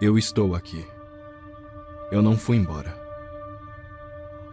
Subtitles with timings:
[0.00, 0.82] Eu estou aqui.
[2.10, 2.98] Eu não fui embora.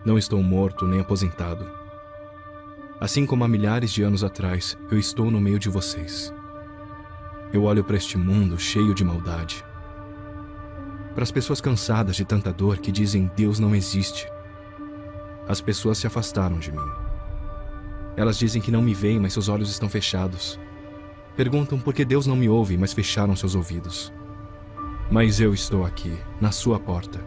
[0.04, 1.66] Não estou morto nem aposentado.
[3.00, 6.34] Assim como há milhares de anos atrás, eu estou no meio de vocês.
[7.54, 9.64] Eu olho para este mundo cheio de maldade.
[11.16, 14.30] Para as pessoas cansadas de tanta dor que dizem Deus não existe.
[15.48, 16.92] As pessoas se afastaram de mim.
[18.18, 20.60] Elas dizem que não me veem, mas seus olhos estão fechados.
[21.38, 24.12] Perguntam por que Deus não me ouve, mas fecharam seus ouvidos.
[25.10, 27.22] Mas eu estou aqui, na sua porta.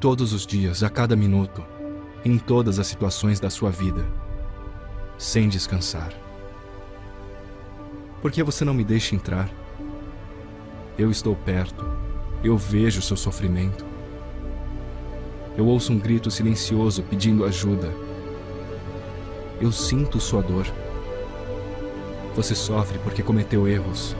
[0.00, 1.62] Todos os dias, a cada minuto,
[2.24, 4.06] em todas as situações da sua vida,
[5.18, 6.10] sem descansar.
[8.22, 9.50] Por que você não me deixa entrar?
[10.96, 11.84] Eu estou perto,
[12.42, 13.84] eu vejo seu sofrimento.
[15.58, 17.92] Eu ouço um grito silencioso pedindo ajuda.
[19.60, 20.66] Eu sinto sua dor.
[22.34, 24.16] Você sofre porque cometeu erros.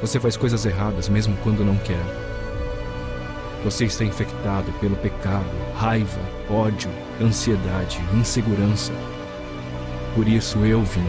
[0.00, 2.02] Você faz coisas erradas mesmo quando não quer.
[3.64, 8.92] Você está infectado pelo pecado, raiva, ódio, ansiedade, insegurança.
[10.14, 11.06] Por isso eu vim.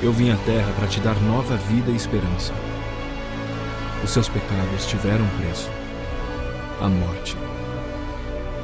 [0.00, 2.52] Eu vim à Terra para te dar nova vida e esperança.
[4.04, 5.68] Os seus pecados tiveram preço
[6.80, 7.36] a morte.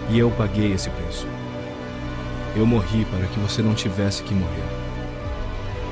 [0.08, 1.26] E eu paguei esse preço.
[2.54, 4.86] Eu morri para que você não tivesse que morrer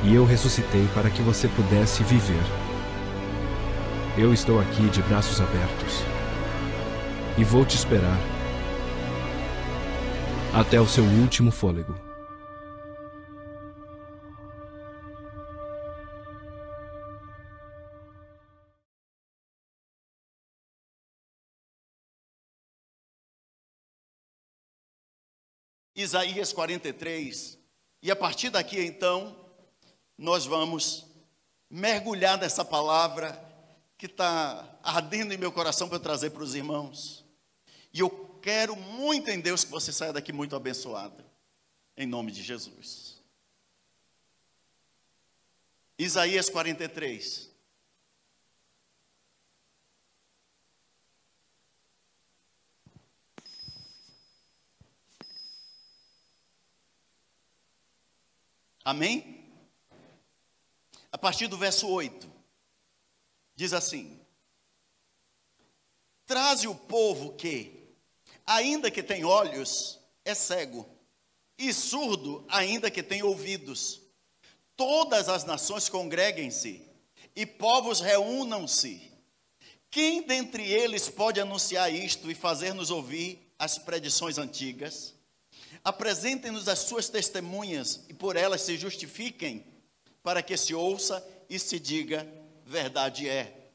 [0.05, 2.64] e eu ressuscitei para que você pudesse viver.
[4.17, 5.95] Eu estou aqui de braços abertos
[7.37, 8.17] e vou te esperar
[10.55, 11.93] até o seu último fôlego.
[25.97, 27.59] Isaías 43,
[28.01, 29.37] e a partir daqui então,
[30.17, 31.05] nós vamos
[31.69, 33.44] mergulhar nessa palavra
[34.05, 37.25] que está ardendo em meu coração para eu trazer para os irmãos.
[37.91, 38.11] E eu
[38.43, 41.25] quero muito em Deus que você saia daqui muito abençoado,
[41.97, 43.23] em nome de Jesus.
[45.99, 47.51] Isaías 43.
[58.85, 59.35] Amém?
[61.15, 62.29] a partir do verso 8,
[63.55, 64.21] diz assim:
[66.27, 67.95] Traze o povo que,
[68.47, 70.89] ainda que tem olhos, é cego,
[71.59, 74.01] e surdo, ainda que tem ouvidos.
[74.77, 76.83] Todas as nações congreguem-se,
[77.37, 79.13] e povos reúnam-se.
[79.91, 85.15] Quem dentre eles pode anunciar isto e fazer-nos ouvir as predições antigas?
[85.85, 89.65] Apresentem-nos as suas testemunhas e por elas se justifiquem
[90.23, 92.27] para que se ouça e se diga:
[92.65, 93.71] verdade é.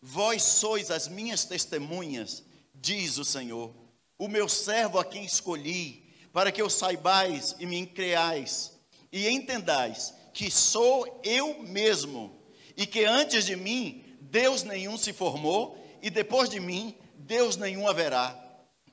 [0.00, 2.42] Vós sois as minhas testemunhas,
[2.74, 3.74] diz o Senhor,
[4.18, 8.76] o meu servo a quem escolhi, para que eu saibais e me creais
[9.16, 12.30] e entendais que sou eu mesmo,
[12.76, 17.88] e que antes de mim Deus nenhum se formou, e depois de mim Deus nenhum
[17.88, 18.38] haverá.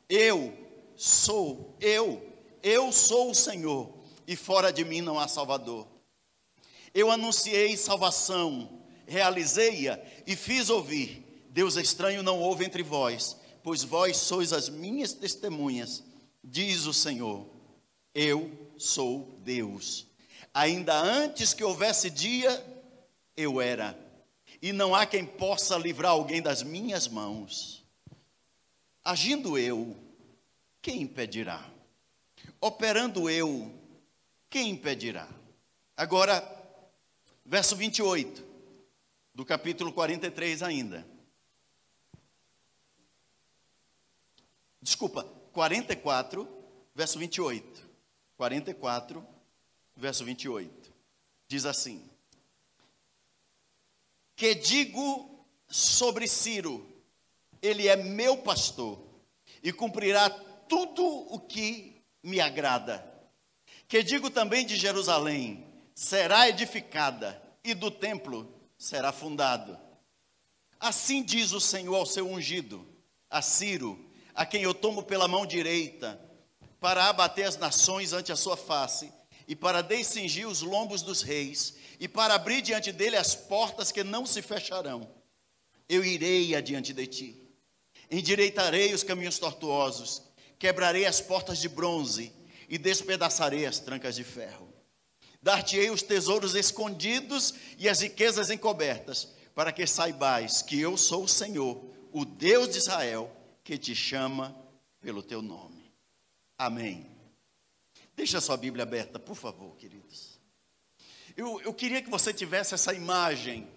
[0.07, 0.57] Eu
[0.95, 2.25] sou eu,
[2.61, 3.93] eu sou o Senhor,
[4.25, 5.85] e fora de mim não há Salvador.
[6.93, 11.23] Eu anunciei salvação, realizei-a e fiz ouvir.
[11.49, 16.03] Deus estranho não houve entre vós, pois vós sois as minhas testemunhas,
[16.43, 17.45] diz o Senhor.
[18.13, 20.07] Eu sou Deus.
[20.53, 22.63] Ainda antes que houvesse dia,
[23.35, 23.97] eu era.
[24.61, 27.83] E não há quem possa livrar alguém das minhas mãos.
[29.03, 29.95] Agindo eu,
[30.81, 31.69] quem impedirá?
[32.61, 33.71] Operando eu,
[34.49, 35.27] quem impedirá?
[35.97, 36.41] Agora,
[37.45, 38.43] Verso 28,
[39.33, 41.07] do capítulo 43 ainda.
[44.81, 45.23] Desculpa,
[45.53, 46.47] 44,
[46.93, 47.89] verso 28.
[48.35, 49.25] 44,
[49.95, 50.93] verso 28.
[51.47, 52.09] Diz assim:
[54.35, 56.85] Que digo sobre Ciro,
[57.61, 59.01] ele é meu pastor
[59.63, 63.09] e cumprirá tudo o que me agrada.
[63.87, 65.65] Que digo também de Jerusalém,
[65.95, 68.51] será edificada e do templo
[68.83, 69.79] será fundado.
[70.77, 72.85] Assim diz o Senhor ao seu ungido,
[73.29, 73.97] a Ciro,
[74.35, 76.19] a quem eu tomo pela mão direita,
[76.81, 79.09] para abater as nações ante a sua face,
[79.47, 84.03] e para descingir os lombos dos reis, e para abrir diante dele as portas que
[84.03, 85.09] não se fecharão.
[85.87, 87.49] Eu irei adiante de ti,
[88.11, 90.23] endireitarei os caminhos tortuosos,
[90.59, 92.33] quebrarei as portas de bronze
[92.67, 94.62] e despedaçarei as trancas de ferro.
[95.43, 101.27] Dar-te-ei os tesouros escondidos e as riquezas encobertas, para que saibais que eu sou o
[101.27, 103.29] Senhor, o Deus de Israel,
[103.61, 104.55] que te chama
[105.01, 105.93] pelo teu nome.
[106.57, 107.11] Amém.
[108.15, 110.39] Deixa a sua Bíblia aberta, por favor, queridos.
[111.35, 113.67] Eu, eu queria que você tivesse essa imagem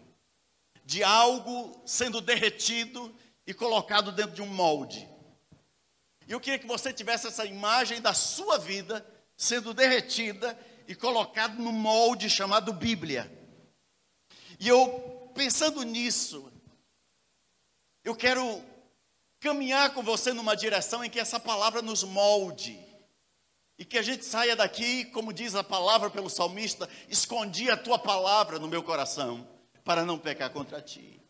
[0.85, 3.13] de algo sendo derretido
[3.45, 5.09] e colocado dentro de um molde.
[6.29, 9.05] Eu queria que você tivesse essa imagem da sua vida
[9.37, 10.57] sendo derretida
[10.89, 13.31] e colocada no molde chamado Bíblia.
[14.59, 16.51] E eu, pensando nisso,
[18.05, 18.63] eu quero
[19.41, 22.79] caminhar com você numa direção em que essa palavra nos molde.
[23.79, 27.99] E que a gente saia daqui, como diz a palavra pelo salmista, escondi a tua
[27.99, 29.47] palavra no meu coração,
[29.85, 31.21] para não pecar contra ti.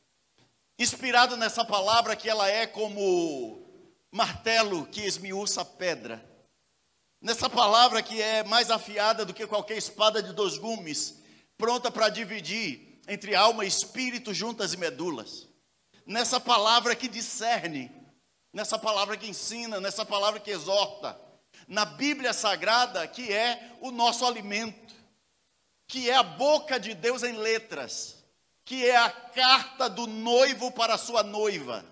[0.79, 3.61] Inspirado nessa palavra que ela é como
[4.13, 6.25] martelo que esmiuça a pedra.
[7.21, 11.23] Nessa palavra que é mais afiada do que qualquer espada de dois gumes,
[11.57, 15.49] pronta para dividir entre alma e espírito, juntas e medulas.
[16.05, 17.91] Nessa palavra que discerne,
[18.53, 21.19] nessa palavra que ensina, nessa palavra que exorta.
[21.67, 24.95] Na Bíblia Sagrada, que é o nosso alimento,
[25.89, 28.25] que é a boca de Deus em letras,
[28.65, 31.85] que é a carta do noivo para a sua noiva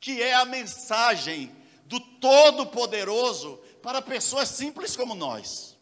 [0.00, 1.54] que é a mensagem
[1.84, 5.74] do Todo-Poderoso para pessoas simples como nós.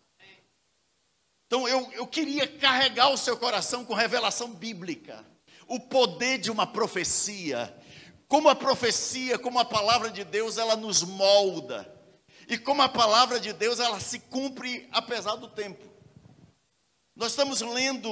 [1.49, 5.26] Então eu, eu queria carregar o seu coração com revelação bíblica,
[5.67, 7.76] o poder de uma profecia,
[8.29, 11.93] como a profecia, como a palavra de Deus, ela nos molda,
[12.47, 15.85] e como a palavra de Deus, ela se cumpre apesar do tempo.
[17.17, 18.08] Nós estamos lendo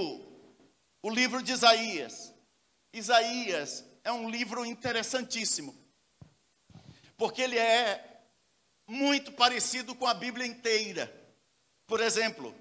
[1.04, 2.34] o livro de Isaías.
[2.92, 5.72] Isaías é um livro interessantíssimo
[7.16, 8.13] porque ele é
[8.86, 11.12] muito parecido com a Bíblia inteira.
[11.86, 12.54] Por exemplo,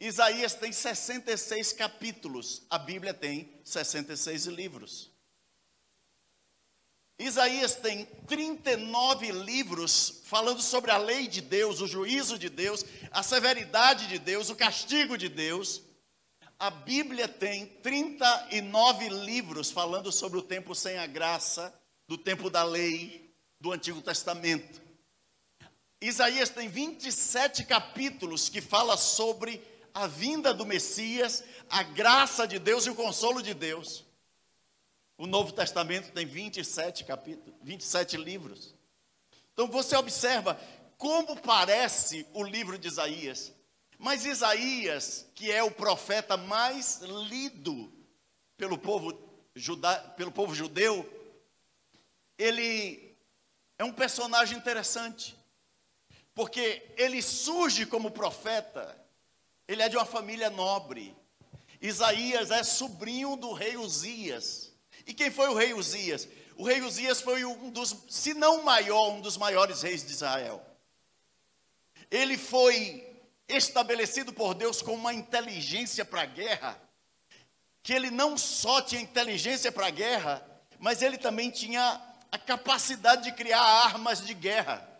[0.00, 5.10] Isaías tem 66 capítulos, a Bíblia tem 66 livros.
[7.18, 13.24] Isaías tem 39 livros falando sobre a lei de Deus, o juízo de Deus, a
[13.24, 15.82] severidade de Deus, o castigo de Deus.
[16.60, 21.74] A Bíblia tem 39 livros falando sobre o tempo sem a graça,
[22.06, 24.87] do tempo da lei, do Antigo Testamento.
[26.00, 29.62] Isaías tem 27 capítulos que fala sobre
[29.92, 34.04] a vinda do Messias, a graça de Deus e o consolo de Deus.
[35.16, 38.74] O Novo Testamento tem 27 capítulos, 27 livros.
[39.52, 40.60] Então você observa
[40.96, 43.52] como parece o livro de Isaías.
[43.98, 47.92] Mas Isaías, que é o profeta mais lido
[48.56, 49.16] pelo povo,
[49.54, 51.08] juda, pelo povo judeu,
[52.36, 53.16] ele
[53.76, 55.36] é um personagem interessante,
[56.38, 58.96] porque ele surge como profeta,
[59.66, 61.12] ele é de uma família nobre.
[61.82, 64.72] Isaías é sobrinho do rei Uzias.
[65.04, 66.28] E quem foi o rei Uzias?
[66.54, 70.64] O rei Uzias foi um dos, se não maior, um dos maiores reis de Israel.
[72.08, 76.80] Ele foi estabelecido por Deus com uma inteligência para a guerra,
[77.82, 80.48] que ele não só tinha inteligência para a guerra,
[80.78, 82.00] mas ele também tinha
[82.30, 84.97] a capacidade de criar armas de guerra.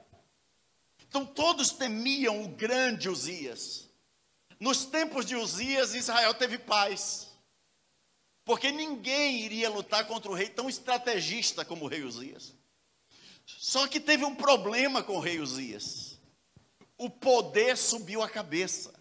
[1.08, 3.88] Então todos temiam o grande Uzias.
[4.60, 7.28] Nos tempos de Uzias, Israel teve paz.
[8.44, 12.54] Porque ninguém iria lutar contra o rei tão estrategista como o rei Uzias.
[13.46, 16.18] Só que teve um problema com o rei Uzias.
[16.96, 18.92] O poder subiu a cabeça.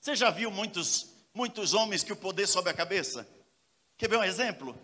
[0.00, 3.26] Você já viu muitos, muitos homens que o poder sobe a cabeça?
[3.96, 4.78] Quer ver um exemplo?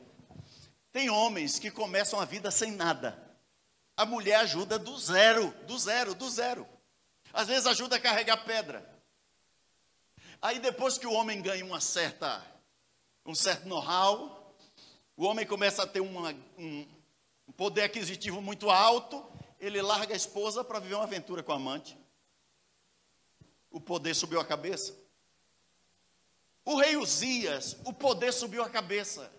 [0.93, 3.30] Tem homens que começam a vida sem nada.
[4.00, 6.66] A mulher ajuda do zero, do zero, do zero.
[7.35, 8.83] Às vezes ajuda a carregar pedra.
[10.40, 12.42] Aí depois que o homem ganha uma certa,
[13.26, 14.57] um certo know-how,
[15.19, 16.87] o homem começa a ter uma, um
[17.54, 19.23] poder aquisitivo muito alto,
[19.59, 21.95] ele larga a esposa para viver uma aventura com a amante.
[23.71, 24.97] O poder subiu a cabeça.
[26.64, 29.30] O rei Uzias, o poder subiu a cabeça.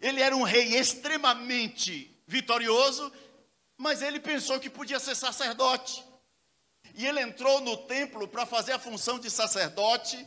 [0.00, 3.12] Ele era um rei extremamente vitorioso,
[3.76, 6.04] mas ele pensou que podia ser sacerdote.
[6.94, 10.26] E ele entrou no templo para fazer a função de sacerdote,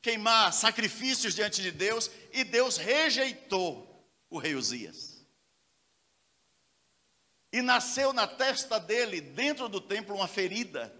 [0.00, 5.26] queimar sacrifícios diante de Deus, e Deus rejeitou o rei Uzias.
[7.52, 10.94] E nasceu na testa dele, dentro do templo, uma ferida.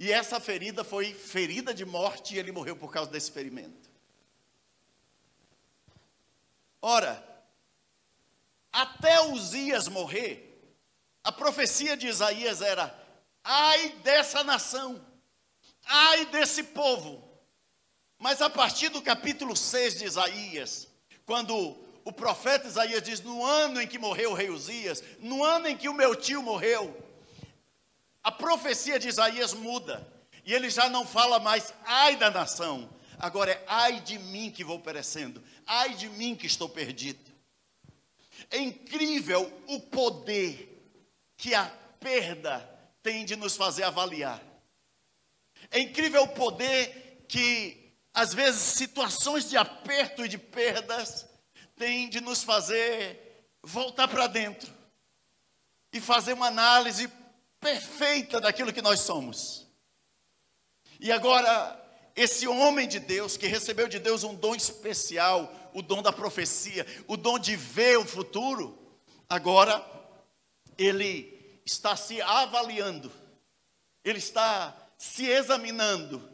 [0.00, 3.88] E essa ferida foi ferida de morte, e ele morreu por causa desse ferimento.
[6.80, 7.24] Ora,
[8.72, 10.47] até Uzias morrer,
[11.28, 12.98] a profecia de Isaías era:
[13.44, 14.98] ai dessa nação,
[15.84, 17.22] ai desse povo,
[18.18, 20.88] Mas a partir do capítulo 6 de Isaías,
[21.26, 25.68] quando o profeta Isaías diz: No ano em que morreu o rei Uzias, no ano
[25.68, 26.96] em que o meu tio morreu,
[28.22, 30.10] a profecia de Isaías muda.
[30.46, 34.64] E ele já não fala mais, ai da nação, agora é ai de mim que
[34.64, 37.30] vou perecendo, ai de mim que estou perdido.
[38.50, 40.77] É incrível o poder
[41.38, 41.64] que a
[42.00, 42.58] perda
[43.02, 44.42] tem de nos fazer avaliar.
[45.70, 51.26] É incrível o poder que, às vezes, situações de aperto e de perdas
[51.76, 54.72] têm de nos fazer voltar para dentro
[55.92, 57.10] e fazer uma análise
[57.60, 59.66] perfeita daquilo que nós somos.
[60.98, 61.80] E agora,
[62.16, 66.84] esse homem de Deus, que recebeu de Deus um dom especial, o dom da profecia,
[67.06, 68.76] o dom de ver o futuro,
[69.28, 69.97] agora
[70.78, 73.12] ele está se avaliando,
[74.04, 76.26] ele está se examinando,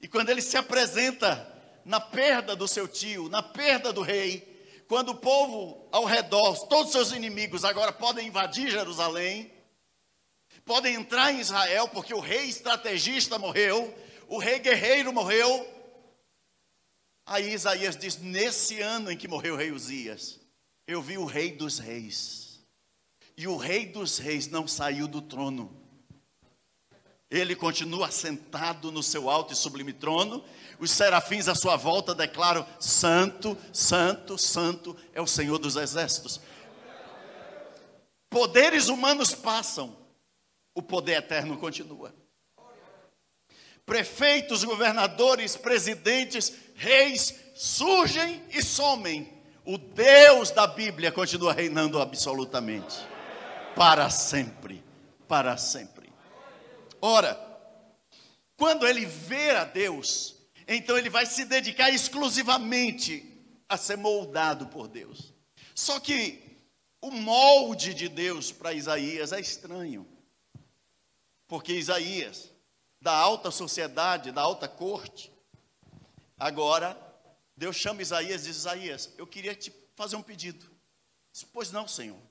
[0.00, 1.46] e quando ele se apresenta
[1.84, 4.50] na perda do seu tio, na perda do rei,
[4.88, 9.52] quando o povo ao redor, todos os seus inimigos agora podem invadir Jerusalém,
[10.64, 15.64] podem entrar em Israel, porque o rei estrategista morreu, o rei guerreiro morreu.
[17.24, 20.40] Aí Isaías diz: Nesse ano em que morreu o rei Uzias,
[20.88, 22.49] eu vi o rei dos reis,
[23.40, 25.74] e o rei dos reis não saiu do trono.
[27.30, 30.44] Ele continua sentado no seu alto e sublime trono.
[30.78, 36.38] Os serafins à sua volta declaram: Santo, Santo, Santo é o Senhor dos exércitos.
[38.28, 39.96] Poderes humanos passam,
[40.74, 42.14] o poder eterno continua.
[43.86, 49.32] Prefeitos, governadores, presidentes, reis surgem e somem.
[49.64, 53.09] O Deus da Bíblia continua reinando absolutamente.
[53.80, 54.84] Para sempre.
[55.26, 56.12] Para sempre.
[57.00, 57.34] Ora,
[58.54, 60.36] quando ele vê a Deus,
[60.68, 65.32] então ele vai se dedicar exclusivamente a ser moldado por Deus.
[65.74, 66.60] Só que
[67.00, 70.06] o molde de Deus para Isaías é estranho.
[71.48, 72.50] Porque Isaías,
[73.00, 75.32] da alta sociedade, da alta corte,
[76.38, 76.98] agora
[77.56, 80.70] Deus chama Isaías e diz: Isaías, eu queria te fazer um pedido.
[81.50, 82.29] Pois não, Senhor.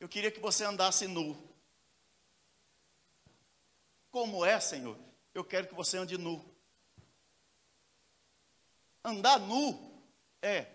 [0.00, 1.36] Eu queria que você andasse nu.
[4.10, 4.96] Como é, Senhor?
[5.34, 6.44] Eu quero que você ande nu.
[9.04, 10.02] Andar nu
[10.42, 10.66] é.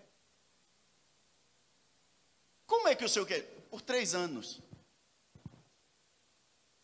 [2.66, 3.42] Como é que o Senhor quer?
[3.70, 4.60] Por três anos.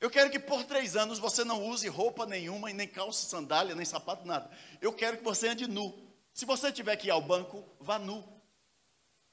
[0.01, 3.85] Eu quero que por três anos você não use roupa nenhuma, nem calça, sandália, nem
[3.85, 4.51] sapato, nada.
[4.81, 6.11] Eu quero que você ande nu.
[6.33, 8.27] Se você tiver que ir ao banco, vá nu.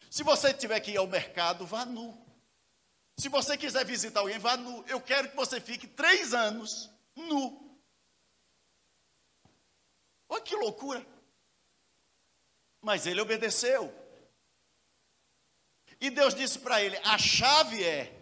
[0.09, 2.26] Se você tiver que ir ao mercado, vá nu.
[3.17, 4.83] Se você quiser visitar alguém, vá nu.
[4.87, 7.79] Eu quero que você fique três anos nu.
[10.29, 11.05] Olha que loucura.
[12.81, 13.93] Mas ele obedeceu.
[15.99, 18.17] E Deus disse para ele: a chave é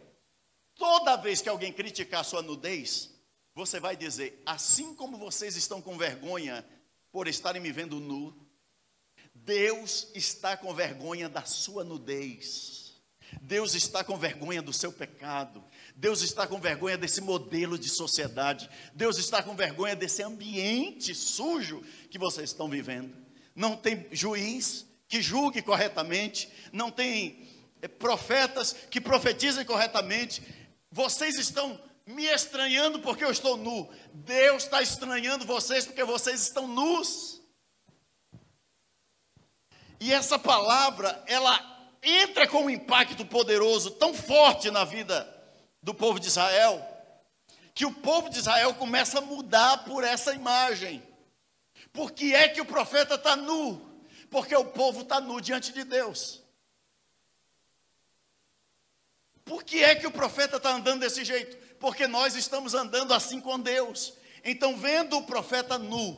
[0.75, 3.10] Toda vez que alguém criticar sua nudez,
[3.54, 6.66] você vai dizer: assim como vocês estão com vergonha
[7.12, 8.36] por estarem me vendo nu,
[9.34, 12.85] Deus está com vergonha da sua nudez.
[13.41, 15.63] Deus está com vergonha do seu pecado.
[15.96, 18.70] Deus está com vergonha desse modelo de sociedade.
[18.94, 23.15] Deus está com vergonha desse ambiente sujo que vocês estão vivendo.
[23.55, 27.48] Não tem juiz que julgue corretamente, não tem
[27.82, 30.41] eh, profetas que profetizem corretamente,
[30.91, 33.89] vocês estão me estranhando porque eu estou nu.
[34.13, 37.41] Deus está estranhando vocês porque vocês estão nus.
[40.00, 41.75] E essa palavra, ela
[42.05, 45.27] entra com um impacto poderoso, tão forte na vida
[45.81, 46.85] do povo de Israel,
[47.74, 51.03] que o povo de Israel começa a mudar por essa imagem.
[51.91, 53.81] Por que é que o profeta está nu?
[54.29, 56.43] Porque o povo está nu diante de Deus.
[59.43, 61.57] Por que é que o profeta está andando desse jeito?
[61.77, 64.13] Porque nós estamos andando assim com Deus.
[64.43, 66.17] Então, vendo o profeta nu,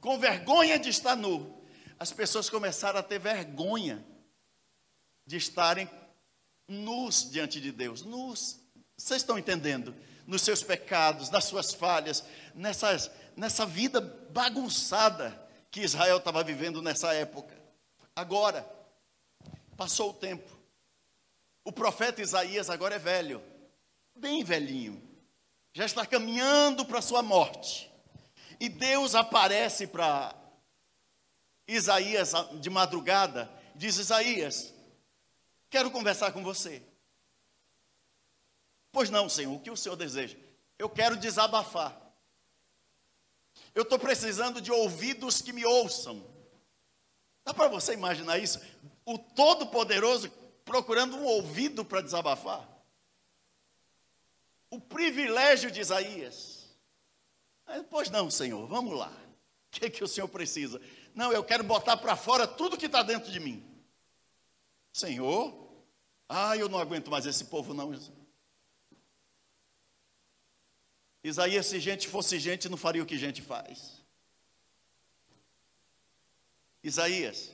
[0.00, 1.62] com vergonha de estar nu,
[1.98, 4.04] as pessoas começaram a ter vergonha
[5.26, 5.88] de estarem
[6.68, 8.02] nus diante de Deus.
[8.02, 8.60] Nus.
[8.96, 9.94] Vocês estão entendendo?
[10.26, 15.40] Nos seus pecados, nas suas falhas, nessas, nessa vida bagunçada
[15.70, 17.54] que Israel estava vivendo nessa época.
[18.14, 18.66] Agora,
[19.76, 20.50] passou o tempo.
[21.64, 23.42] O profeta Isaías agora é velho,
[24.14, 25.02] bem velhinho,
[25.72, 27.90] já está caminhando para a sua morte.
[28.60, 30.34] E Deus aparece para
[31.66, 34.73] Isaías de madrugada, diz: Isaías,
[35.74, 36.80] quero conversar com você.
[38.92, 40.38] Pois não, Senhor, o que o Senhor deseja?
[40.78, 42.00] Eu quero desabafar.
[43.74, 46.24] Eu estou precisando de ouvidos que me ouçam.
[47.44, 48.60] Dá para você imaginar isso?
[49.04, 50.30] O Todo-Poderoso
[50.64, 52.64] procurando um ouvido para desabafar.
[54.70, 56.68] O privilégio de Isaías.
[57.90, 59.10] Pois não, Senhor, vamos lá.
[59.10, 60.80] O que, é que o Senhor precisa?
[61.16, 63.68] Não, eu quero botar para fora tudo que está dentro de mim.
[64.92, 65.63] Senhor,
[66.28, 67.92] ah, eu não aguento mais esse povo, não.
[71.22, 74.02] Isaías, se gente fosse gente, não faria o que gente faz.
[76.82, 77.50] Isaías,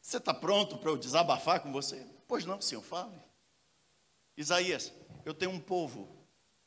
[0.00, 2.06] você está pronto para eu desabafar com você?
[2.28, 3.18] Pois não, Senhor, fale.
[4.36, 4.92] Isaías,
[5.24, 6.08] eu tenho um povo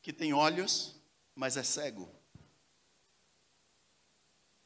[0.02, 0.96] que tem olhos,
[1.34, 2.08] mas é cego.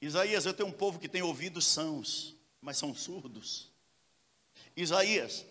[0.00, 3.70] Isaías, eu tenho um povo que tem ouvidos sãos, mas são surdos.
[4.74, 5.44] Isaías,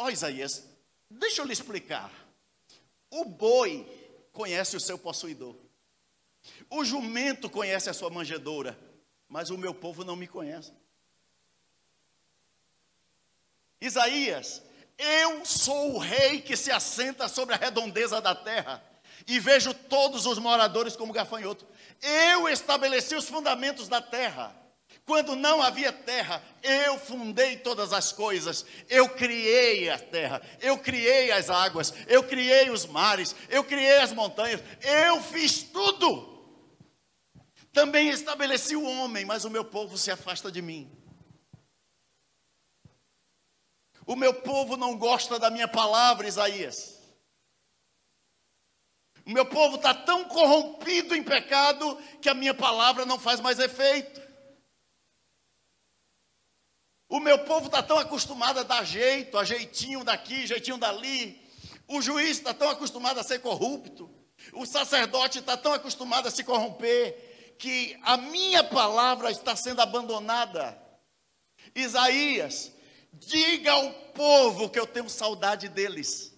[0.00, 0.64] ó oh, Isaías,
[1.08, 2.10] deixa eu lhe explicar.
[3.10, 3.86] O boi
[4.32, 5.56] conhece o seu possuidor.
[6.68, 8.78] O jumento conhece a sua manjedoura
[9.30, 10.72] mas o meu povo não me conhece.
[13.80, 14.60] Isaías,
[14.98, 18.82] eu sou o rei que se assenta sobre a redondeza da terra
[19.28, 21.64] e vejo todos os moradores como gafanhoto.
[22.02, 24.54] Eu estabeleci os fundamentos da terra.
[25.10, 28.64] Quando não havia terra, eu fundei todas as coisas.
[28.88, 34.12] Eu criei a terra, eu criei as águas, eu criei os mares, eu criei as
[34.12, 34.62] montanhas.
[34.80, 36.54] Eu fiz tudo.
[37.72, 40.88] Também estabeleci o homem, mas o meu povo se afasta de mim.
[44.06, 47.00] O meu povo não gosta da minha palavra, Isaías.
[49.26, 53.58] O meu povo está tão corrompido em pecado que a minha palavra não faz mais
[53.58, 54.29] efeito.
[57.10, 61.44] O meu povo está tão acostumado a dar jeito, a jeitinho daqui, jeitinho dali.
[61.88, 64.08] O juiz está tão acostumado a ser corrupto.
[64.52, 70.80] O sacerdote está tão acostumado a se corromper que a minha palavra está sendo abandonada.
[71.74, 72.72] Isaías,
[73.12, 76.32] diga ao povo que eu tenho saudade deles.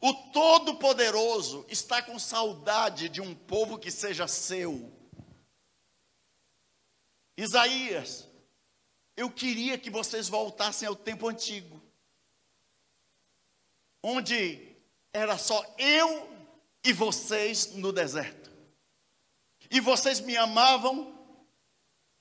[0.00, 5.01] O Todo-Poderoso está com saudade de um povo que seja seu.
[7.36, 8.28] Isaías,
[9.16, 11.82] eu queria que vocês voltassem ao tempo antigo,
[14.02, 14.76] onde
[15.12, 16.28] era só eu
[16.84, 18.50] e vocês no deserto.
[19.70, 21.18] E vocês me amavam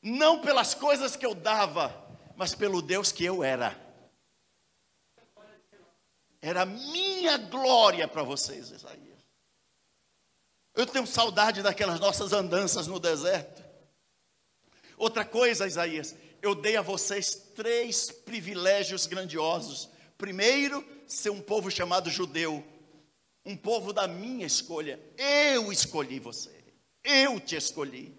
[0.02, 1.94] não pelas coisas que eu dava,
[2.36, 3.80] mas pelo Deus que eu era.
[6.42, 9.22] Era minha glória para vocês, Isaías.
[10.74, 13.61] Eu tenho saudade daquelas nossas andanças no deserto.
[15.02, 19.90] Outra coisa, Isaías, eu dei a vocês três privilégios grandiosos.
[20.16, 22.64] Primeiro, ser um povo chamado judeu,
[23.44, 25.00] um povo da minha escolha.
[25.18, 26.52] Eu escolhi você.
[27.04, 28.16] Eu te escolhi.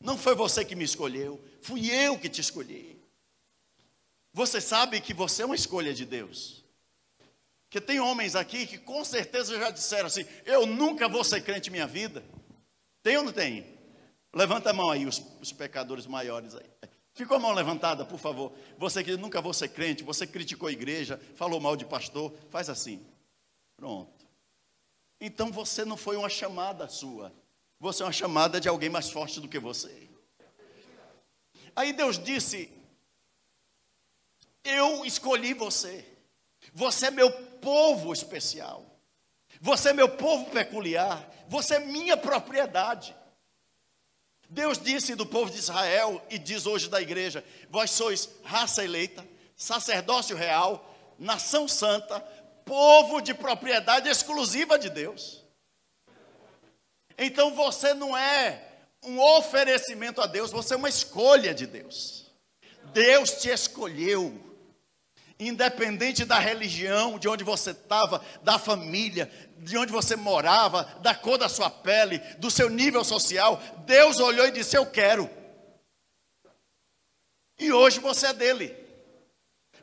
[0.00, 2.98] Não foi você que me escolheu, fui eu que te escolhi.
[4.32, 6.64] Você sabe que você é uma escolha de Deus.
[7.68, 11.70] Que tem homens aqui que com certeza já disseram assim: Eu nunca vou ser crente
[11.70, 12.24] minha vida.
[13.02, 13.71] Tem ou não tem?
[14.34, 16.70] Levanta a mão aí, os, os pecadores maiores aí.
[17.14, 18.52] Ficou a mão levantada, por favor.
[18.78, 23.06] Você que nunca ser crente, você criticou a igreja, falou mal de pastor, faz assim.
[23.76, 24.26] Pronto.
[25.20, 27.32] Então você não foi uma chamada sua.
[27.78, 30.08] Você é uma chamada de alguém mais forte do que você.
[31.76, 32.72] Aí Deus disse:
[34.64, 36.06] Eu escolhi você.
[36.72, 38.86] Você é meu povo especial.
[39.60, 41.28] Você é meu povo peculiar.
[41.48, 43.14] Você é minha propriedade.
[44.52, 49.26] Deus disse do povo de Israel e diz hoje da igreja: Vós sois raça eleita,
[49.56, 52.20] sacerdócio real, nação santa,
[52.66, 55.42] povo de propriedade exclusiva de Deus.
[57.16, 58.62] Então você não é
[59.02, 62.30] um oferecimento a Deus, você é uma escolha de Deus.
[62.92, 64.38] Deus te escolheu,
[65.48, 71.38] independente da religião, de onde você estava, da família, de onde você morava, da cor
[71.38, 73.60] da sua pele, do seu nível social.
[73.86, 75.28] Deus olhou e disse: Eu quero.
[77.58, 78.76] E hoje você é dele.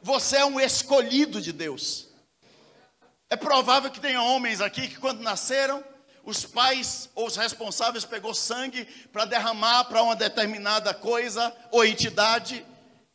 [0.02, 2.08] Você é um escolhido de Deus.
[3.30, 5.84] É provável que tenha homens aqui que, quando nasceram,
[6.24, 12.66] os pais ou os responsáveis pegou sangue para derramar para uma determinada coisa ou entidade,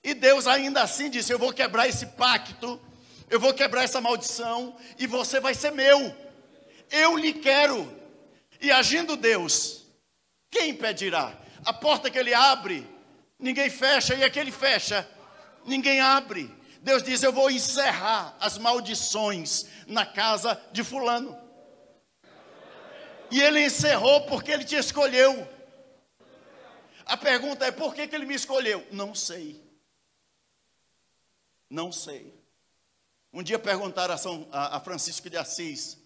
[0.05, 2.79] e Deus ainda assim disse: Eu vou quebrar esse pacto,
[3.31, 6.15] eu vou quebrar essa maldição, e você vai ser meu.
[6.91, 7.91] Eu lhe quero.
[8.61, 9.87] E agindo Deus,
[10.51, 11.33] quem impedirá?
[11.65, 12.87] A porta que ele abre,
[13.39, 15.09] ninguém fecha, e aquele fecha,
[15.65, 16.55] ninguém abre.
[16.83, 21.35] Deus diz: Eu vou encerrar as maldições na casa de Fulano.
[23.31, 25.49] E ele encerrou porque ele te escolheu.
[27.07, 28.87] A pergunta é: por que, que ele me escolheu?
[28.93, 29.64] Não sei.
[31.75, 32.33] Não sei.
[33.33, 35.99] Um dia perguntaram a, São, a, a Francisco de Assis,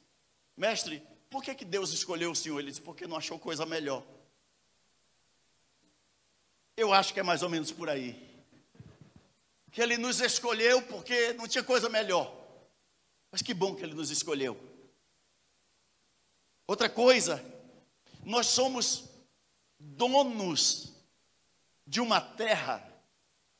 [0.57, 2.59] mestre, por que, que Deus escolheu o senhor?
[2.59, 4.03] Ele disse, porque não achou coisa melhor.
[6.75, 8.17] Eu acho que é mais ou menos por aí.
[9.71, 12.35] Que ele nos escolheu porque não tinha coisa melhor.
[13.31, 14.59] Mas que bom que ele nos escolheu.
[16.67, 17.45] Outra coisa,
[18.25, 19.05] nós somos
[19.79, 20.95] donos
[21.87, 22.83] de uma terra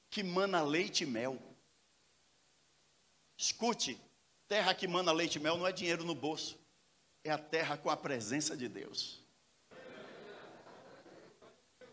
[0.09, 1.48] que mana leite e mel.
[3.39, 3.97] Escute,
[4.49, 6.59] terra que mana leite e mel não é dinheiro no bolso,
[7.23, 9.23] é a terra com a presença de Deus.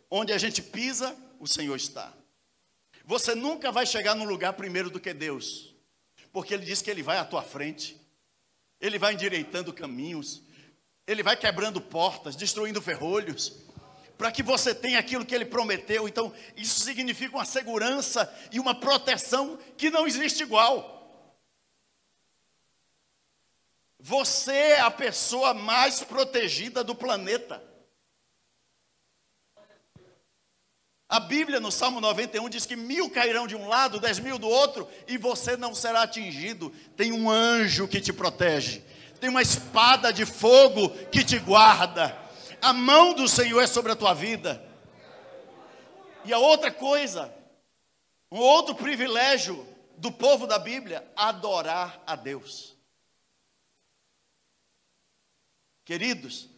[0.09, 2.11] Onde a gente pisa, o Senhor está.
[3.05, 5.75] Você nunca vai chegar num lugar primeiro do que Deus,
[6.33, 7.95] porque Ele diz que Ele vai à tua frente,
[8.81, 10.41] Ele vai endireitando caminhos,
[11.05, 13.53] Ele vai quebrando portas, destruindo ferrolhos,
[14.17, 16.07] para que você tenha aquilo que Ele prometeu.
[16.07, 20.94] Então, isso significa uma segurança e uma proteção que não existe igual.
[24.07, 27.59] Você é a pessoa mais protegida do planeta.
[31.09, 34.47] A Bíblia, no Salmo 91, diz que mil cairão de um lado, dez mil do
[34.47, 36.69] outro, e você não será atingido.
[36.95, 38.83] Tem um anjo que te protege,
[39.19, 42.15] tem uma espada de fogo que te guarda.
[42.61, 44.63] A mão do Senhor é sobre a tua vida.
[46.23, 47.33] E a outra coisa,
[48.31, 52.74] um outro privilégio do povo da Bíblia, adorar a Deus.
[55.85, 56.49] Queridos,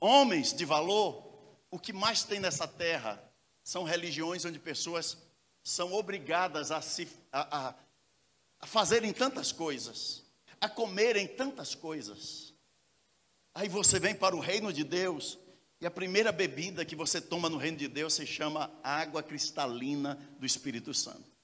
[0.00, 1.24] homens de valor,
[1.70, 3.22] o que mais tem nessa terra
[3.62, 5.16] são religiões onde pessoas
[5.62, 7.74] são obrigadas a, se, a, a,
[8.60, 10.24] a fazerem tantas coisas,
[10.60, 12.52] a comerem tantas coisas.
[13.54, 15.38] Aí você vem para o reino de Deus,
[15.80, 20.16] e a primeira bebida que você toma no reino de Deus se chama água cristalina
[20.38, 21.35] do Espírito Santo.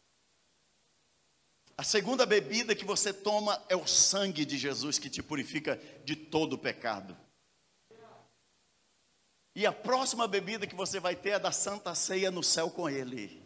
[1.77, 6.15] A segunda bebida que você toma é o sangue de Jesus que te purifica de
[6.15, 7.17] todo o pecado.
[9.55, 12.89] E a próxima bebida que você vai ter é da Santa Ceia no céu com
[12.89, 13.43] Ele.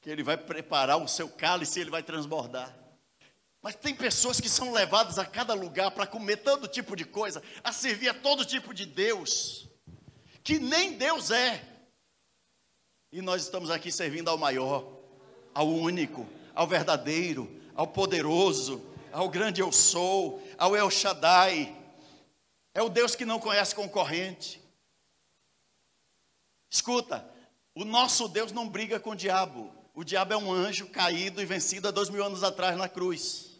[0.00, 2.74] Que Ele vai preparar o seu cálice e Ele vai transbordar.
[3.62, 7.42] Mas tem pessoas que são levadas a cada lugar para comer todo tipo de coisa,
[7.62, 9.68] a servir a todo tipo de Deus,
[10.42, 11.62] que nem Deus é.
[13.12, 14.99] E nós estamos aqui servindo ao maior,
[15.54, 18.82] ao único, ao verdadeiro, ao poderoso,
[19.12, 21.76] ao grande eu sou, ao El Shaddai,
[22.74, 24.60] é o Deus que não conhece concorrente.
[26.70, 27.28] Escuta,
[27.74, 29.72] o nosso Deus não briga com o diabo.
[29.94, 33.50] O diabo é um anjo caído e vencido há dois mil anos atrás na cruz.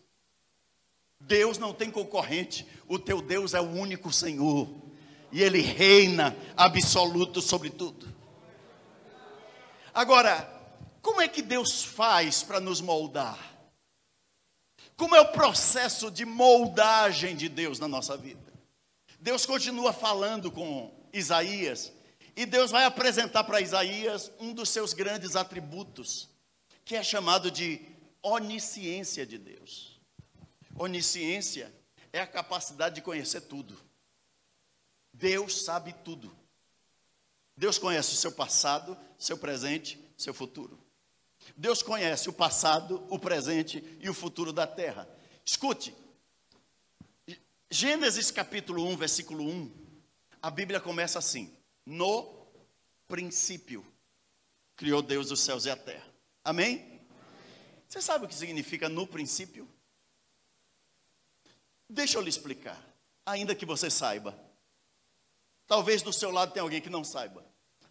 [1.20, 2.66] Deus não tem concorrente.
[2.88, 4.68] O teu Deus é o único Senhor.
[5.32, 8.12] E Ele reina absoluto sobre tudo.
[9.92, 10.59] Agora,
[11.02, 13.38] como é que Deus faz para nos moldar?
[14.96, 18.52] Como é o processo de moldagem de Deus na nossa vida?
[19.18, 21.92] Deus continua falando com Isaías,
[22.36, 26.28] e Deus vai apresentar para Isaías um dos seus grandes atributos,
[26.84, 27.80] que é chamado de
[28.22, 29.98] onisciência de Deus.
[30.78, 31.74] Onisciência
[32.12, 33.78] é a capacidade de conhecer tudo.
[35.12, 36.34] Deus sabe tudo.
[37.56, 40.78] Deus conhece o seu passado, seu presente, seu futuro.
[41.60, 45.06] Deus conhece o passado, o presente e o futuro da terra.
[45.44, 45.94] Escute,
[47.70, 49.70] Gênesis capítulo 1, versículo 1,
[50.40, 52.46] a Bíblia começa assim: No
[53.06, 53.86] princípio
[54.74, 56.10] criou Deus os céus e a terra.
[56.42, 57.06] Amém?
[57.86, 59.68] Você sabe o que significa no princípio?
[61.86, 62.82] Deixa eu lhe explicar,
[63.26, 64.34] ainda que você saiba.
[65.66, 67.44] Talvez do seu lado tenha alguém que não saiba.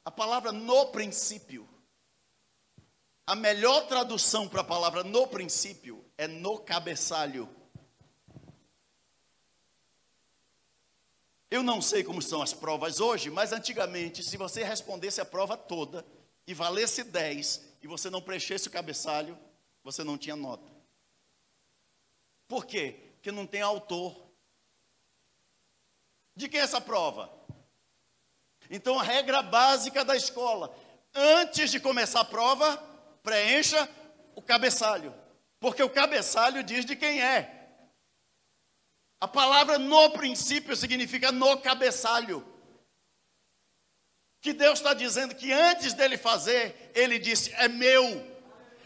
[0.03, 1.69] A palavra no princípio,
[3.29, 7.47] a melhor tradução para a palavra no princípio é no cabeçalho.
[11.51, 15.55] Eu não sei como são as provas hoje, mas antigamente, se você respondesse a prova
[15.55, 16.03] toda
[16.47, 19.37] e valesse 10 e você não preenchesse o cabeçalho,
[19.83, 20.73] você não tinha nota.
[22.47, 23.11] Por quê?
[23.13, 24.19] Porque não tem autor.
[26.35, 27.31] De quem é essa prova?
[28.71, 30.75] Então, a regra básica da escola:
[31.13, 32.88] antes de começar a prova,
[33.29, 33.87] preencha
[34.35, 35.13] o cabeçalho,
[35.59, 37.55] porque o cabeçalho diz de quem é.
[39.21, 42.43] A palavra no princípio significa no cabeçalho.
[44.41, 48.25] Que Deus está dizendo que antes dele fazer, ele disse: é meu.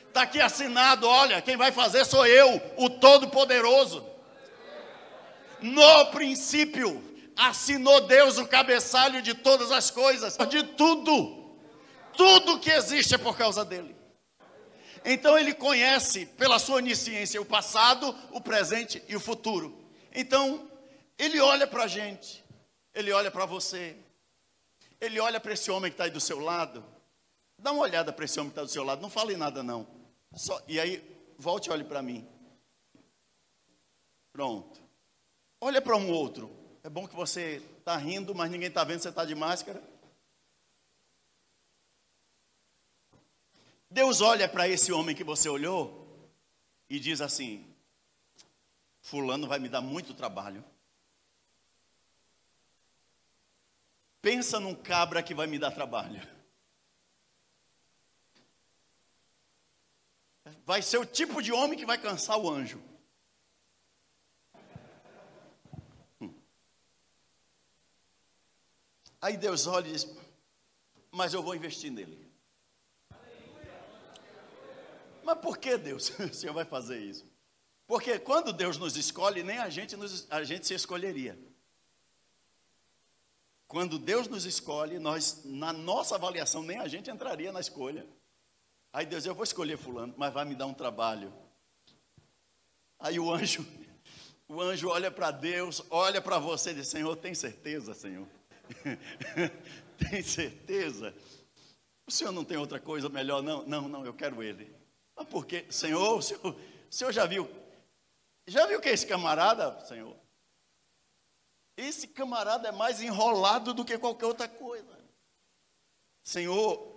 [0.08, 4.06] Está aqui assinado: olha, quem vai fazer sou eu, o Todo-Poderoso.
[5.62, 7.02] No princípio,
[7.38, 11.56] assinou Deus o cabeçalho de todas as coisas, de tudo.
[12.18, 14.03] Tudo que existe é por causa dele.
[15.06, 19.78] Então ele conhece pela sua onisciência o passado, o presente e o futuro.
[20.14, 20.70] Então
[21.18, 22.44] ele olha para a gente,
[22.94, 23.98] ele olha para você,
[25.00, 26.84] ele olha para esse homem que está aí do seu lado.
[27.60, 29.88] Dá uma olhada para esse homem que está do seu lado, não fale nada não.
[30.34, 31.04] Só, e aí,
[31.38, 32.28] volte e olhe para mim.
[34.32, 34.82] Pronto.
[35.62, 36.50] Olha para um outro.
[36.84, 39.82] É bom que você está rindo, mas ninguém está vendo, você está de máscara.
[43.94, 46.28] Deus olha para esse homem que você olhou
[46.90, 47.64] e diz assim:
[49.00, 50.66] Fulano vai me dar muito trabalho.
[54.20, 56.28] Pensa num cabra que vai me dar trabalho.
[60.66, 62.82] Vai ser o tipo de homem que vai cansar o anjo.
[66.20, 66.34] Hum.
[69.22, 70.08] Aí Deus olha e diz:
[71.12, 72.23] Mas eu vou investir nele.
[75.24, 76.12] Mas por que Deus?
[76.20, 77.26] O Senhor vai fazer isso?
[77.88, 81.38] Porque quando Deus nos escolhe, nem a gente, nos, a gente se escolheria.
[83.68, 88.06] Quando Deus nos escolhe, nós, na nossa avaliação, nem a gente entraria na escolha.
[88.92, 91.34] Aí Deus, eu vou escolher fulano, mas vai me dar um trabalho.
[93.00, 93.66] Aí o anjo,
[94.48, 98.28] o anjo olha para Deus, olha para você e diz, Senhor, tem certeza, Senhor?
[99.98, 101.14] tem certeza?
[102.06, 103.66] O Senhor não tem outra coisa melhor, não?
[103.66, 104.72] Não, não, eu quero ele.
[105.16, 105.66] Mas por quê?
[105.70, 107.50] Senhor, o Senhor, o senhor já viu?
[108.48, 110.16] Já viu que é esse camarada, Senhor?
[111.76, 115.04] Esse camarada é mais enrolado do que qualquer outra coisa.
[116.24, 116.94] Senhor,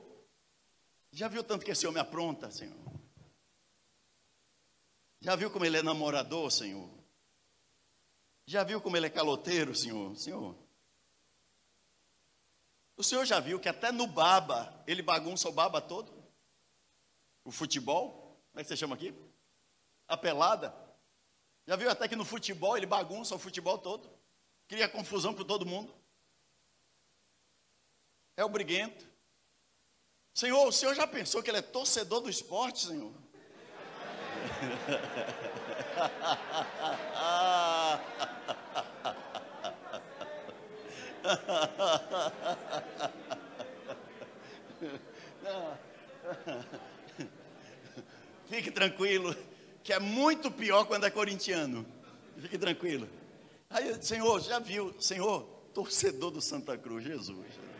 [1.10, 2.76] já viu tanto que esse homem apronta, Senhor?
[5.20, 6.90] Já viu como ele é namorador, Senhor?
[8.44, 10.14] Já viu como ele é caloteiro, Senhor?
[10.16, 10.56] Senhor.
[12.96, 16.15] O Senhor já viu que até no baba ele bagunça o baba todo?
[17.46, 18.38] O futebol?
[18.50, 19.14] Como é que você chama aqui?
[20.06, 20.74] A pelada?
[21.66, 24.14] Já viu até que no futebol ele bagunça o futebol todo?
[24.68, 25.94] cria confusão com todo mundo.
[28.36, 29.06] É o briguento.
[30.34, 33.12] Senhor, o senhor já pensou que ele é torcedor do esporte, Senhor?
[48.48, 49.34] Fique tranquilo,
[49.82, 51.86] que é muito pior quando é corintiano.
[52.38, 53.08] Fique tranquilo.
[53.70, 55.42] Aí Senhor, já viu, Senhor,
[55.74, 57.46] torcedor do Santa Cruz, Jesus.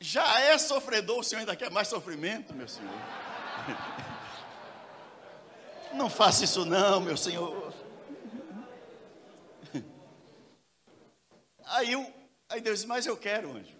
[0.00, 2.92] Já é sofredor, o Senhor ainda quer mais sofrimento, meu Senhor.
[5.94, 7.72] Não faça isso não, meu Senhor.
[11.64, 12.14] Aí,
[12.48, 13.77] aí Deus disse, mas eu quero, anjo.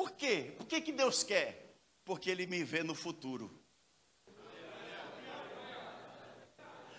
[0.00, 0.54] Por quê?
[0.56, 1.76] Por que, que Deus quer?
[2.06, 3.50] Porque Ele me vê no futuro.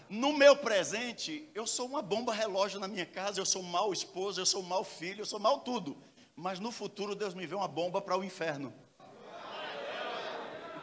[0.07, 3.91] No meu presente, eu sou uma bomba relógio na minha casa, eu sou um mau
[3.91, 5.97] esposo, eu sou um mau filho, eu sou mau tudo.
[6.35, 8.71] Mas no futuro, Deus me vê uma bomba para o inferno.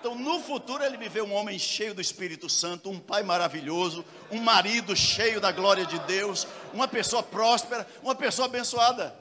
[0.00, 4.04] Então, no futuro, Ele me vê um homem cheio do Espírito Santo, um pai maravilhoso,
[4.28, 9.16] um marido cheio da glória de Deus, uma pessoa próspera, uma pessoa abençoada.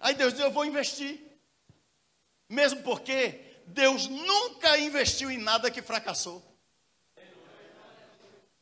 [0.00, 1.25] Aí Deus diz: Eu vou investir.
[2.48, 6.42] Mesmo porque Deus nunca investiu em nada que fracassou.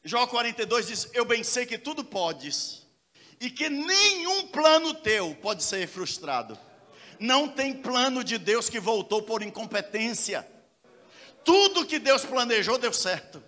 [0.03, 2.87] Jó 42 diz: Eu bem sei que tudo podes,
[3.41, 6.59] e que nenhum plano teu pode ser frustrado.
[7.19, 10.47] Não tem plano de Deus que voltou por incompetência.
[11.45, 13.43] Tudo que Deus planejou deu certo.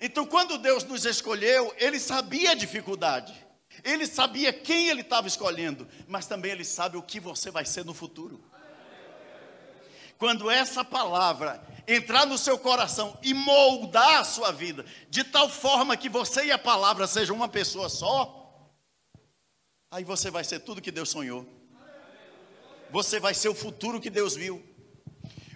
[0.00, 3.34] Então, quando Deus nos escolheu, Ele sabia a dificuldade,
[3.82, 7.84] Ele sabia quem Ele estava escolhendo, mas também Ele sabe o que você vai ser
[7.84, 8.42] no futuro.
[10.18, 15.96] Quando essa palavra entrar no seu coração e moldar a sua vida, de tal forma
[15.96, 18.68] que você e a palavra sejam uma pessoa só,
[19.90, 21.46] aí você vai ser tudo que Deus sonhou.
[22.90, 24.62] Você vai ser o futuro que Deus viu.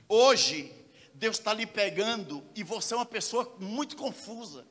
[0.09, 0.73] Hoje,
[1.13, 4.67] Deus está lhe pegando e você é uma pessoa muito confusa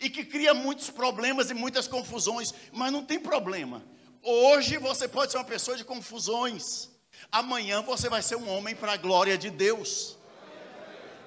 [0.00, 3.84] e que cria muitos problemas e muitas confusões, mas não tem problema.
[4.22, 6.90] Hoje você pode ser uma pessoa de confusões,
[7.30, 10.16] amanhã você vai ser um homem para a glória de Deus.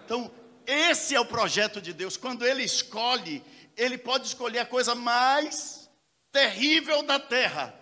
[0.05, 0.31] Então,
[0.65, 2.17] esse é o projeto de Deus.
[2.17, 3.43] Quando Ele escolhe,
[3.75, 5.89] Ele pode escolher a coisa mais
[6.31, 7.73] terrível da terra,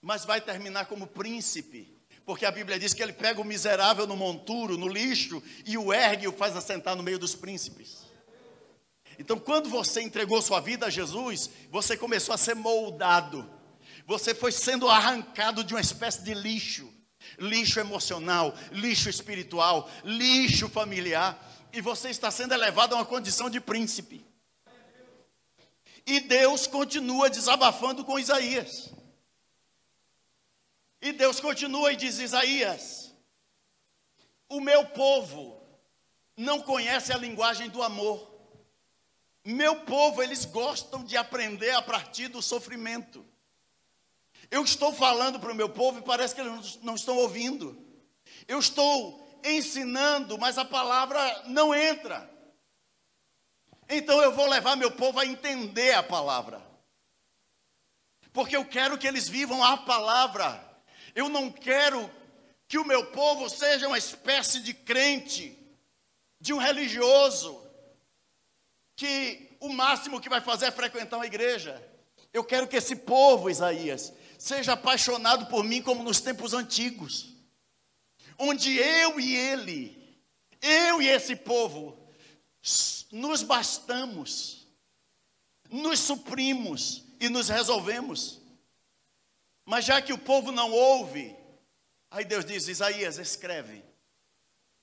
[0.00, 1.96] mas vai terminar como príncipe.
[2.24, 5.94] Porque a Bíblia diz que ele pega o miserável no monturo, no lixo, e o
[5.94, 8.06] ergue e o faz assentar no meio dos príncipes.
[9.18, 13.50] Então, quando você entregou sua vida a Jesus, você começou a ser moldado.
[14.06, 16.92] Você foi sendo arrancado de uma espécie de lixo
[17.38, 21.38] lixo emocional, lixo espiritual, lixo familiar,
[21.72, 24.26] e você está sendo elevado a uma condição de príncipe.
[26.06, 28.90] E Deus continua desabafando com Isaías.
[31.00, 33.14] E Deus continua e diz: Isaías,
[34.48, 35.62] o meu povo
[36.36, 38.26] não conhece a linguagem do amor.
[39.44, 43.24] Meu povo, eles gostam de aprender a partir do sofrimento.
[44.50, 47.76] Eu estou falando para o meu povo e parece que eles não estão ouvindo.
[48.46, 52.28] Eu estou ensinando, mas a palavra não entra.
[53.88, 56.62] Então eu vou levar meu povo a entender a palavra.
[58.32, 60.64] Porque eu quero que eles vivam a palavra.
[61.14, 62.10] Eu não quero
[62.66, 65.58] que o meu povo seja uma espécie de crente,
[66.38, 67.66] de um religioso,
[68.94, 71.82] que o máximo que vai fazer é frequentar uma igreja.
[72.32, 77.34] Eu quero que esse povo, Isaías, seja apaixonado por mim como nos tempos antigos,
[78.38, 80.22] onde eu e ele,
[80.62, 82.08] eu e esse povo,
[83.10, 84.66] nos bastamos,
[85.68, 88.40] nos suprimos e nos resolvemos.
[89.64, 91.36] Mas já que o povo não ouve,
[92.10, 93.84] aí Deus diz: Isaías, escreve.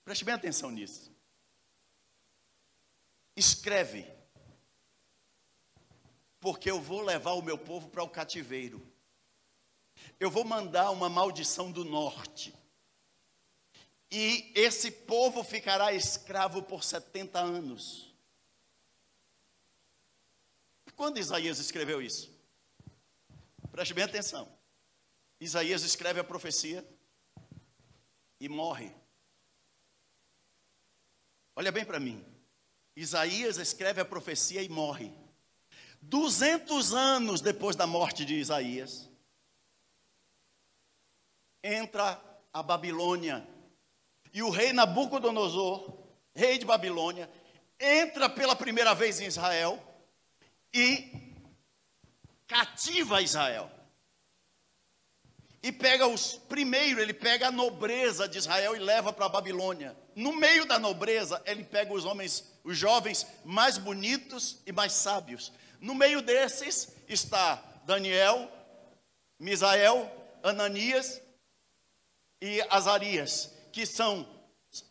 [0.04, 1.12] Preste bem atenção nisso.
[3.36, 4.06] Escreve,
[6.40, 8.95] porque eu vou levar o meu povo para o cativeiro
[10.20, 12.54] eu vou mandar uma maldição do norte.
[14.12, 18.14] E esse povo ficará escravo por 70 anos.
[20.96, 22.34] Quando Isaías escreveu isso?
[23.72, 24.48] Preste bem atenção.
[25.40, 26.88] Isaías escreve a profecia
[28.40, 28.92] e morre.
[31.56, 32.24] Olha bem para mim.
[32.96, 35.12] Isaías escreve a profecia e morre.
[36.02, 39.10] 200 anos depois da morte de Isaías,
[41.66, 42.22] entra
[42.54, 43.46] a Babilônia.
[44.32, 45.98] E o rei Nabucodonosor,
[46.34, 47.30] rei de Babilônia,
[47.80, 49.82] entra pela primeira vez em Israel
[50.74, 51.12] e
[52.48, 53.72] cativa Israel.
[55.64, 59.98] E pega os primeiro, ele pega a nobreza de Israel e leva para a Babilônia.
[60.16, 65.52] No meio da nobreza, ele pega os homens, os jovens mais bonitos e mais sábios.
[65.82, 68.52] No meio desses está Daniel,
[69.40, 70.12] Misael,
[70.44, 71.20] Ananias
[72.46, 74.28] e Azarias, que são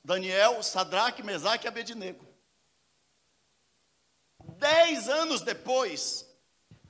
[0.05, 2.27] Daniel, Sadraque, Mesaque e Abednego.
[4.59, 6.27] Dez anos depois,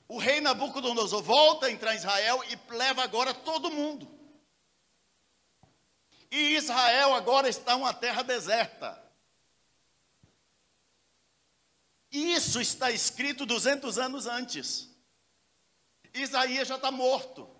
[0.08, 4.10] o rei Nabucodonosor volta a entrar em Israel e leva agora todo mundo.
[6.30, 9.02] E Israel agora está uma terra deserta.
[12.10, 14.88] Isso está escrito 200 anos antes.
[16.14, 17.53] Isaías já está morto.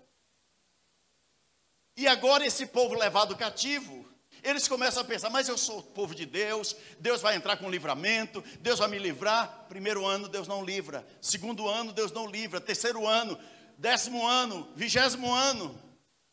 [1.97, 4.05] E agora esse povo levado cativo,
[4.43, 8.43] eles começam a pensar, mas eu sou povo de Deus, Deus vai entrar com livramento,
[8.59, 9.65] Deus vai me livrar.
[9.69, 11.07] Primeiro ano, Deus não livra.
[11.21, 12.61] Segundo ano, Deus não livra.
[12.61, 13.39] Terceiro ano,
[13.77, 15.81] décimo ano, vigésimo ano.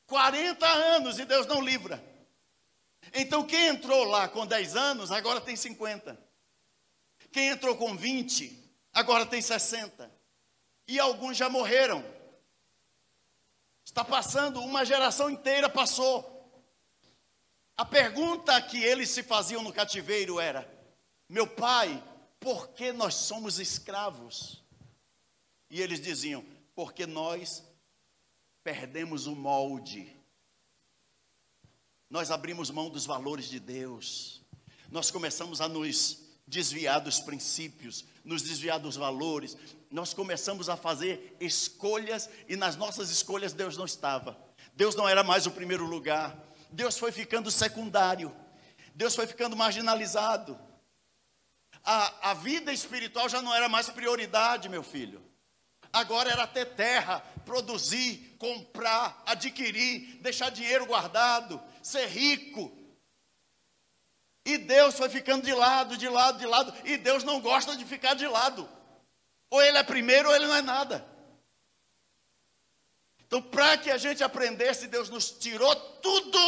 [0.07, 2.05] 40 anos e Deus não livra.
[3.15, 6.19] Então quem entrou lá com 10 anos, agora tem 50.
[7.31, 10.11] Quem entrou com 20, agora tem 60.
[10.87, 12.05] E alguns já morreram.
[13.93, 16.27] Está passando, uma geração inteira passou.
[17.77, 20.67] A pergunta que eles se faziam no cativeiro era:
[21.29, 22.03] Meu pai,
[22.41, 24.65] por que nós somos escravos?
[25.69, 26.43] E eles diziam:
[26.75, 27.63] Porque nós
[28.65, 30.11] perdemos o molde.
[32.09, 34.41] Nós abrimos mão dos valores de Deus.
[34.91, 39.55] Nós começamos a nos desviar dos princípios, nos desviar dos valores,
[39.93, 44.37] nós começamos a fazer escolhas e nas nossas escolhas Deus não estava.
[44.75, 46.35] Deus não era mais o primeiro lugar.
[46.71, 48.35] Deus foi ficando secundário.
[48.95, 50.59] Deus foi ficando marginalizado.
[51.85, 55.23] A, a vida espiritual já não era mais prioridade, meu filho.
[55.93, 62.73] Agora era ter terra, produzir, comprar, adquirir, deixar dinheiro guardado, ser rico.
[64.47, 66.75] E Deus foi ficando de lado, de lado, de lado.
[66.87, 68.67] E Deus não gosta de ficar de lado.
[69.53, 71.07] Ou ele é primeiro ou ele não é nada.
[73.27, 76.39] Então, para que a gente aprendesse, Deus nos tirou tudo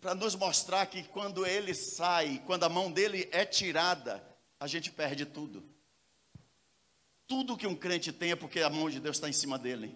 [0.00, 4.26] para nos mostrar que quando ele sai, quando a mão dele é tirada,
[4.58, 5.62] a gente perde tudo.
[7.26, 9.94] Tudo que um crente tem é porque a mão de Deus está em cima dele.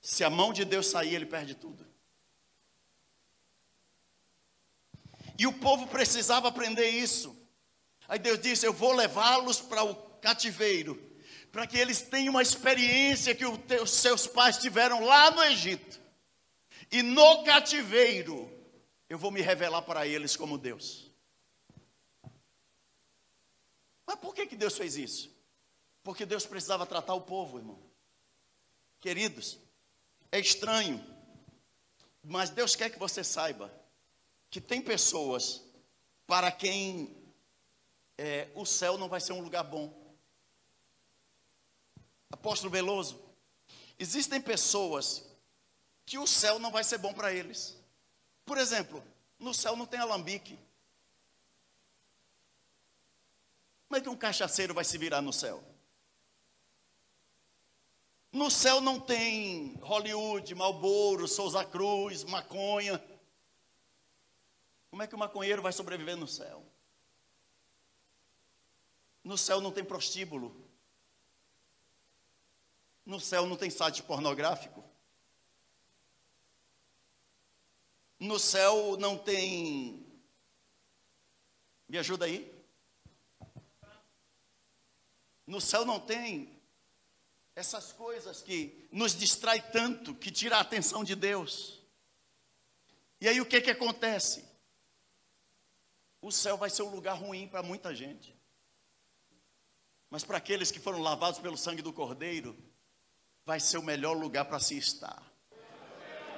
[0.00, 1.84] Se a mão de Deus sair, ele perde tudo.
[5.36, 7.45] E o povo precisava aprender isso.
[8.08, 11.00] Aí Deus disse: Eu vou levá-los para o cativeiro,
[11.50, 16.00] para que eles tenham uma experiência que os seus pais tiveram lá no Egito.
[16.90, 18.50] E no cativeiro,
[19.08, 21.10] eu vou me revelar para eles como Deus.
[24.06, 25.34] Mas por que, que Deus fez isso?
[26.02, 27.82] Porque Deus precisava tratar o povo, irmão.
[29.00, 29.58] Queridos,
[30.30, 31.04] é estranho,
[32.22, 33.72] mas Deus quer que você saiba
[34.50, 35.62] que tem pessoas
[36.26, 37.25] para quem
[38.18, 39.92] é, o céu não vai ser um lugar bom.
[42.30, 43.20] Apóstolo Veloso,
[43.98, 45.24] existem pessoas
[46.04, 47.76] que o céu não vai ser bom para eles.
[48.44, 49.02] Por exemplo,
[49.38, 50.58] no céu não tem alambique.
[53.88, 55.62] Como é que um cachaceiro vai se virar no céu?
[58.32, 63.02] No céu não tem Hollywood, Marlboro, Souza Cruz, maconha.
[64.90, 66.64] Como é que o maconheiro vai sobreviver no céu?
[69.26, 70.54] No céu não tem prostíbulo.
[73.04, 74.84] No céu não tem site pornográfico.
[78.20, 80.06] No céu não tem.
[81.88, 82.54] Me ajuda aí?
[85.44, 86.62] No céu não tem
[87.56, 91.82] essas coisas que nos distrai tanto, que tira a atenção de Deus.
[93.20, 94.48] E aí o que que acontece?
[96.22, 98.35] O céu vai ser um lugar ruim para muita gente.
[100.10, 102.56] Mas para aqueles que foram lavados pelo sangue do Cordeiro,
[103.44, 105.22] vai ser o melhor lugar para se estar.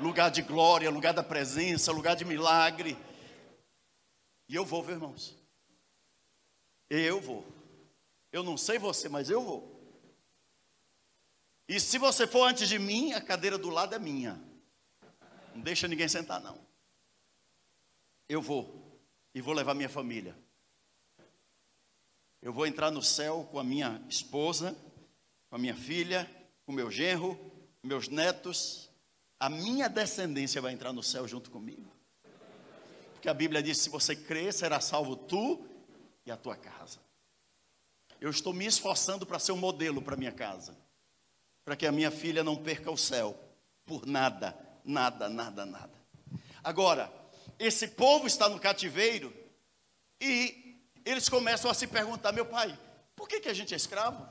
[0.00, 2.96] Lugar de glória, lugar da presença, lugar de milagre.
[4.48, 5.36] E eu vou, irmãos?
[6.88, 7.44] Eu vou.
[8.32, 9.78] Eu não sei você, mas eu vou.
[11.68, 14.40] E se você for antes de mim, a cadeira do lado é minha.
[15.54, 16.58] Não deixa ninguém sentar, não.
[18.28, 19.00] Eu vou
[19.34, 20.36] e vou levar minha família.
[22.40, 24.76] Eu vou entrar no céu com a minha esposa,
[25.50, 26.30] com a minha filha,
[26.64, 27.38] com meu genro,
[27.82, 28.88] meus netos.
[29.40, 31.90] A minha descendência vai entrar no céu junto comigo.
[33.12, 35.66] Porque a Bíblia diz: se você crer, será salvo tu
[36.24, 37.00] e a tua casa.
[38.20, 40.76] Eu estou me esforçando para ser um modelo para minha casa,
[41.64, 43.38] para que a minha filha não perca o céu
[43.84, 45.98] por nada, nada, nada, nada.
[46.62, 47.12] Agora,
[47.58, 49.32] esse povo está no cativeiro
[50.20, 50.67] e
[51.04, 52.78] eles começam a se perguntar: meu pai,
[53.14, 54.26] por que, que a gente é escravo?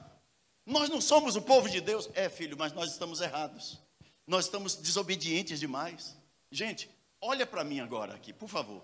[0.65, 2.09] Nós não somos o povo de Deus.
[2.13, 3.79] É, filho, mas nós estamos errados.
[4.25, 6.15] Nós estamos desobedientes demais.
[6.51, 6.89] Gente,
[7.21, 8.83] olha para mim agora aqui, por favor.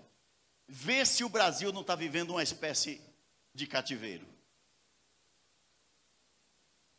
[0.66, 3.00] Vê se o Brasil não está vivendo uma espécie
[3.54, 4.26] de cativeiro.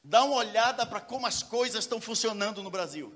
[0.03, 3.11] Dá uma olhada para como as coisas estão funcionando no Brasil.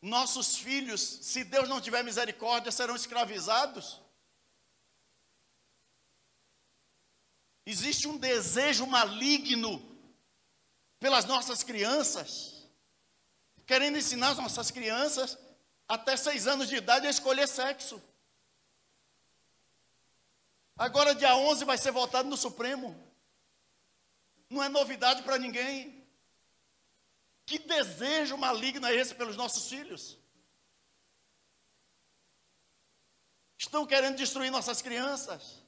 [0.00, 4.00] Nossos filhos, se Deus não tiver misericórdia, serão escravizados.
[7.66, 9.82] Existe um desejo maligno
[11.00, 12.68] pelas nossas crianças,
[13.66, 15.36] querendo ensinar as nossas crianças
[15.88, 18.00] até seis anos de idade a escolher sexo.
[20.76, 22.94] Agora, dia 11, vai ser votado no Supremo.
[24.48, 26.06] Não é novidade para ninguém.
[27.44, 30.16] Que desejo maligno é esse pelos nossos filhos?
[33.58, 35.65] Estão querendo destruir nossas crianças.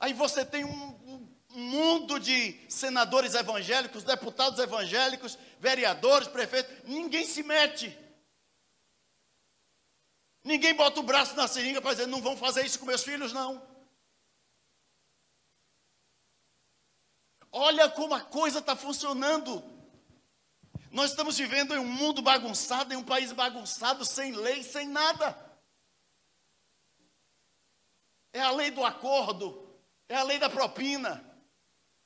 [0.00, 0.90] Aí você tem um,
[1.50, 7.96] mundo de senadores evangélicos, deputados evangélicos, vereadores, prefeitos, ninguém se mete.
[10.42, 13.32] Ninguém bota o braço na seringa para dizer, não vão fazer isso com meus filhos,
[13.32, 13.68] não.
[17.52, 19.62] Olha como a coisa está funcionando.
[20.90, 25.36] Nós estamos vivendo em um mundo bagunçado, em um país bagunçado, sem lei, sem nada.
[28.32, 29.69] É a lei do acordo,
[30.10, 31.24] é a lei da propina,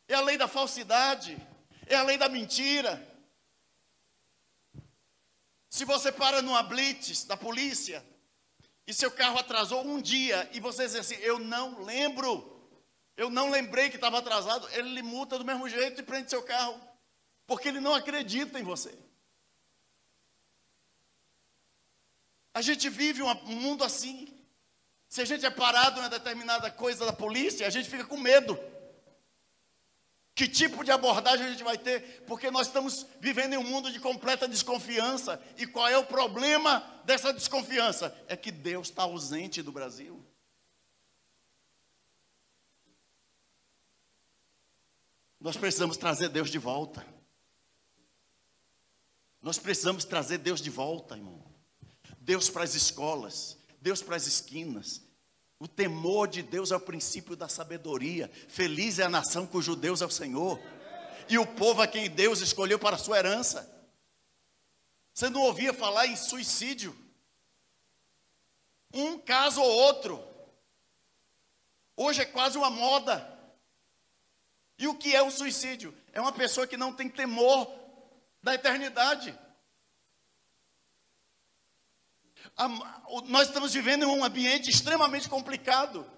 [0.07, 1.39] é a lei da falsidade,
[1.87, 3.03] é a lei da mentira.
[5.71, 8.05] Se você para numa blitz da polícia
[8.87, 12.69] e seu carro atrasou um dia e você diz assim: Eu não lembro,
[13.17, 16.43] eu não lembrei que estava atrasado, ele lhe multa do mesmo jeito e prende seu
[16.43, 16.79] carro
[17.47, 18.99] porque ele não acredita em você.
[22.53, 24.34] A gente vive um mundo assim.
[25.15, 28.59] Se a gente é parado em determinada coisa da polícia, a gente fica com medo.
[30.35, 32.25] Que tipo de abordagem a gente vai ter?
[32.27, 35.41] Porque nós estamos vivendo em um mundo de completa desconfiança.
[35.57, 38.13] E qual é o problema dessa desconfiança?
[38.27, 40.21] É que Deus está ausente do Brasil.
[45.39, 47.07] Nós precisamos trazer Deus de volta.
[49.41, 51.41] Nós precisamos trazer Deus de volta, irmão.
[52.19, 55.03] Deus para as escolas, Deus para as esquinas,
[55.59, 58.31] O temor de Deus é o princípio da sabedoria.
[58.49, 60.59] Feliz é a nação cujo Deus é o Senhor.
[61.29, 63.71] E o povo a quem Deus escolheu para a sua herança.
[65.13, 66.95] Você não ouvia falar em suicídio?
[68.93, 70.23] Um caso ou outro.
[71.97, 73.17] Hoje é quase uma moda.
[74.79, 75.95] E o que é o suicídio?
[76.13, 77.71] É uma pessoa que não tem temor
[78.43, 79.39] da eternidade.
[83.27, 86.09] Nós estamos vivendo em um ambiente extremamente complicado.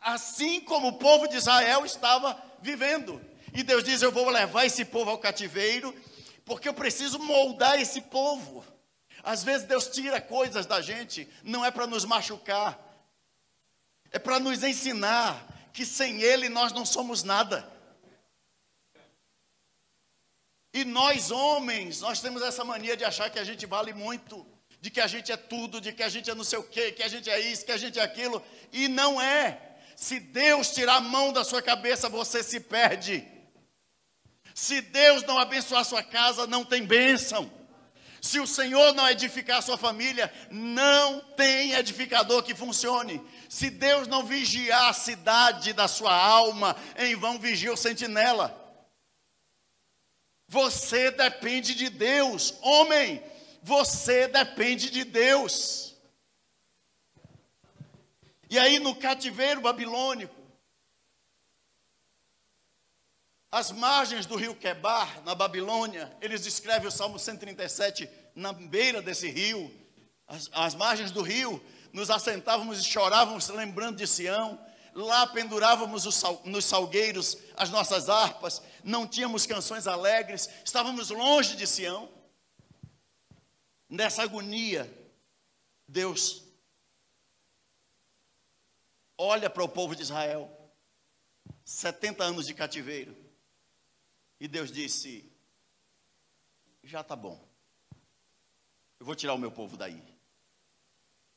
[0.00, 3.20] Assim como o povo de Israel estava vivendo.
[3.52, 5.94] E Deus diz: Eu vou levar esse povo ao cativeiro,
[6.44, 8.64] porque eu preciso moldar esse povo.
[9.22, 12.78] Às vezes Deus tira coisas da gente, não é para nos machucar,
[14.10, 17.70] é para nos ensinar que sem Ele nós não somos nada.
[20.72, 24.46] E nós, homens, nós temos essa mania de achar que a gente vale muito
[24.80, 26.92] de que a gente é tudo, de que a gente é não sei o quê,
[26.92, 29.60] que a gente é isso, que a gente é aquilo, e não é.
[29.96, 33.26] Se Deus tirar a mão da sua cabeça, você se perde.
[34.54, 37.50] Se Deus não abençoar sua casa, não tem bênção.
[38.20, 43.20] Se o Senhor não edificar a sua família, não tem edificador que funcione.
[43.48, 48.56] Se Deus não vigiar a cidade da sua alma, em vão vigia o sentinela.
[50.48, 53.22] Você depende de Deus, homem.
[53.62, 55.96] Você depende de Deus.
[58.50, 60.34] E aí no cativeiro babilônico,
[63.50, 69.28] as margens do rio Quebar, na Babilônia, eles descrevem o Salmo 137 na beira desse
[69.30, 69.74] rio,
[70.26, 74.58] as, as margens do rio, nos assentávamos e chorávamos lembrando de Sião,
[74.94, 81.66] lá pendurávamos sal, nos salgueiros as nossas harpas, não tínhamos canções alegres, estávamos longe de
[81.66, 82.08] Sião.
[83.88, 84.86] Nessa agonia,
[85.86, 86.44] Deus
[89.16, 90.54] olha para o povo de Israel,
[91.64, 93.16] 70 anos de cativeiro,
[94.38, 95.32] e Deus disse:
[96.82, 97.42] Já está bom,
[99.00, 100.02] eu vou tirar o meu povo daí,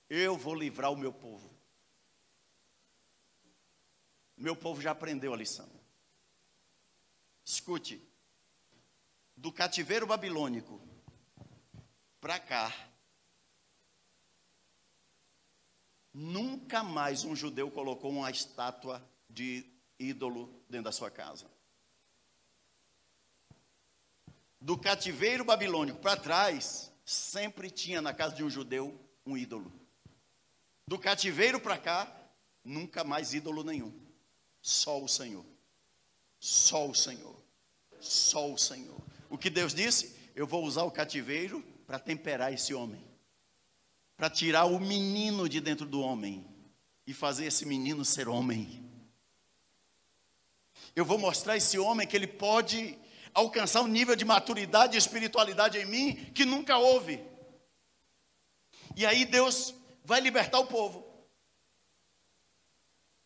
[0.10, 1.50] eu vou livrar o meu povo.
[4.36, 5.70] Meu povo já aprendeu a lição.
[7.46, 8.02] Escute,
[9.38, 10.91] do cativeiro babilônico
[12.22, 12.72] para cá.
[16.14, 19.66] Nunca mais um judeu colocou uma estátua de
[19.98, 21.50] ídolo dentro da sua casa.
[24.60, 29.72] Do cativeiro babilônico para trás, sempre tinha na casa de um judeu um ídolo.
[30.88, 32.30] Do cativeiro para cá,
[32.64, 33.92] nunca mais ídolo nenhum.
[34.62, 35.46] Só o Senhor.
[36.40, 37.42] Só o Senhor.
[38.00, 39.02] Só o Senhor.
[39.30, 40.16] O que Deus disse?
[40.36, 43.04] Eu vou usar o cativeiro para temperar esse homem,
[44.16, 46.48] para tirar o menino de dentro do homem
[47.06, 48.90] e fazer esse menino ser homem.
[50.96, 52.98] Eu vou mostrar esse homem que ele pode
[53.34, 57.22] alcançar um nível de maturidade e espiritualidade em mim que nunca houve.
[58.96, 59.76] E aí Deus
[60.06, 61.06] vai libertar o povo.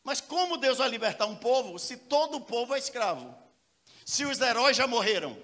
[0.04, 3.32] Mas como Deus vai libertar um povo se todo o povo é escravo?
[4.04, 5.38] Se os heróis já morreram?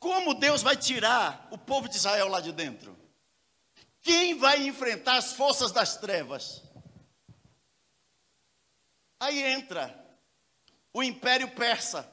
[0.00, 2.98] Como Deus vai tirar o povo de Israel lá de dentro?
[4.00, 6.64] Quem vai enfrentar as forças das trevas?
[9.20, 9.94] Aí entra
[10.94, 12.10] o Império Persa,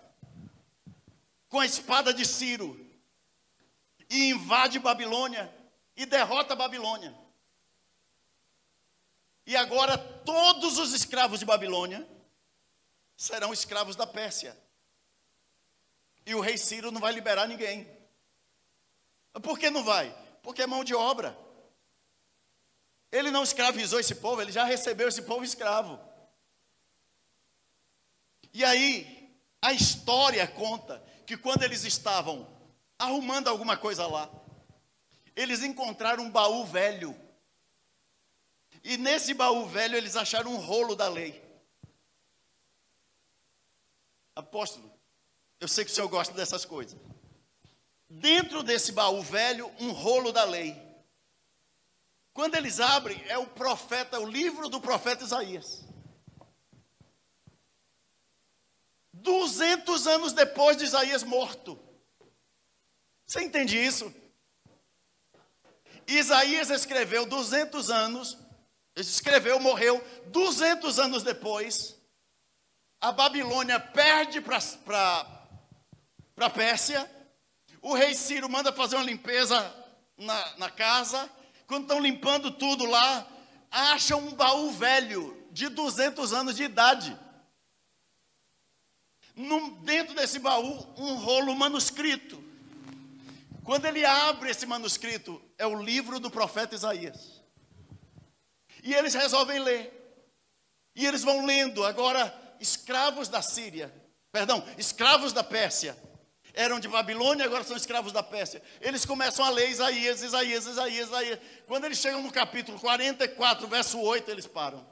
[1.48, 2.78] com a espada de Ciro,
[4.10, 5.50] e invade Babilônia
[5.96, 7.18] e derrota Babilônia.
[9.46, 12.06] E agora todos os escravos de Babilônia
[13.16, 14.67] serão escravos da Pérsia.
[16.28, 17.88] E o rei Ciro não vai liberar ninguém.
[19.42, 20.14] Por que não vai?
[20.44, 21.38] Porque é mão de obra.
[23.10, 25.98] Ele não escravizou esse povo, ele já recebeu esse povo escravo.
[28.54, 32.46] E aí, a história conta que quando eles estavam
[33.00, 34.30] arrumando alguma coisa lá,
[35.34, 37.18] eles encontraram um baú velho.
[38.84, 41.42] E nesse baú velho eles acharam um rolo da lei.
[44.36, 44.92] Apóstolo,
[45.60, 47.00] eu sei que o senhor gosta dessas coisas.
[48.10, 50.76] Dentro desse baú velho, um rolo da lei.
[52.34, 55.84] Quando eles abrem, é o profeta, o livro do profeta Isaías.
[59.12, 61.78] 200 anos depois de Isaías morto.
[63.26, 64.14] Você entende isso?
[66.08, 68.38] Isaías escreveu 200 anos,
[68.96, 71.98] escreveu, morreu 200 anos depois.
[73.02, 75.37] A Babilônia perde para
[76.38, 77.10] para a Pérsia.
[77.82, 79.76] O rei Ciro manda fazer uma limpeza
[80.16, 81.28] na, na casa.
[81.66, 83.28] Quando estão limpando tudo lá,
[83.72, 87.18] acha um baú velho de 200 anos de idade.
[89.82, 92.44] Dentro desse baú, um rolo manuscrito.
[93.64, 97.42] Quando ele abre esse manuscrito, é o livro do profeta Isaías.
[98.84, 99.92] E eles resolvem ler.
[100.96, 101.84] E eles vão lendo.
[101.84, 103.92] Agora, escravos da Síria,
[104.32, 105.98] perdão, escravos da Pérsia,
[106.58, 108.62] eram de Babilônia, agora são escravos da Pérsia.
[108.82, 111.40] Eles começam a ler Isaías, Isaías, Isaías, Isaías.
[111.68, 114.86] Quando eles chegam no capítulo 44, verso 8, eles param.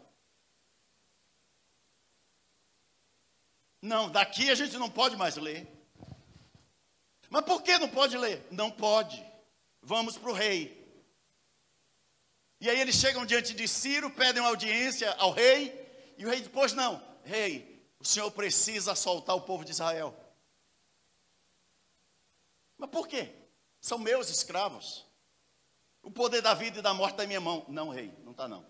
[3.82, 5.68] Não, daqui a gente não pode mais ler.
[7.32, 8.46] Mas por que não pode ler?
[8.52, 9.26] Não pode.
[9.82, 10.86] Vamos para o rei.
[12.62, 16.50] E aí eles chegam diante de Ciro, pedem audiência ao rei, e o rei diz:
[16.52, 20.16] Pois não, rei, o senhor precisa soltar o povo de Israel.
[22.86, 23.34] Mas por quê?
[23.82, 25.08] São meus escravos.
[26.04, 27.66] O poder da vida e da morte está em minha mão.
[27.68, 28.64] Não, rei, não está não.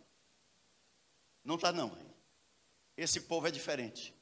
[1.43, 2.07] Não está não, rei.
[2.95, 4.15] Esse povo é diferente.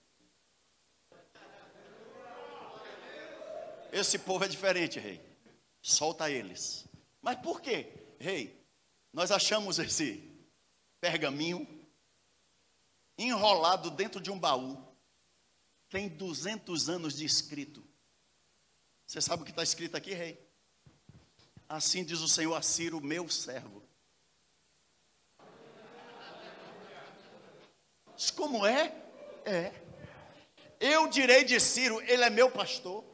[3.91, 5.21] Esse povo é diferente, rei.
[5.79, 6.87] Solta eles.
[7.21, 7.93] Mas por quê?
[8.19, 8.65] Rei,
[9.13, 10.27] nós achamos esse
[10.99, 11.67] pergaminho
[13.15, 14.75] enrolado dentro de um baú.
[15.87, 17.92] Tem 200 anos de escrito.
[19.13, 20.43] Você sabe o que está escrito aqui, rei?
[21.69, 23.83] Assim diz o Senhor a Ciro, meu servo.
[28.35, 28.91] Como é?
[29.45, 29.71] É.
[30.79, 33.05] Eu direi de Ciro, ele é meu pastor.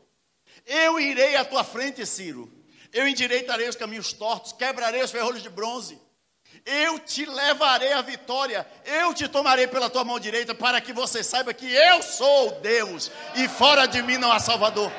[0.66, 2.50] Eu irei à tua frente, Ciro.
[2.94, 6.00] Eu endireitarei os caminhos tortos, quebrarei os ferrolhos de bronze.
[6.66, 11.22] Eu te levarei à vitória, eu te tomarei pela tua mão direita, para que você
[11.22, 14.90] saiba que eu sou Deus e fora de mim não há Salvador.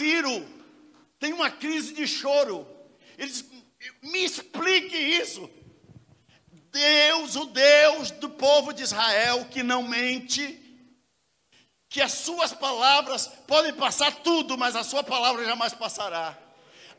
[0.00, 0.48] Ciro
[1.18, 2.66] tem uma crise de choro.
[3.18, 3.44] Ele diz:
[4.02, 5.48] Me explique isso.
[6.72, 10.58] Deus, o Deus do povo de Israel, que não mente,
[11.88, 16.38] que as suas palavras podem passar tudo, mas a sua palavra jamais passará.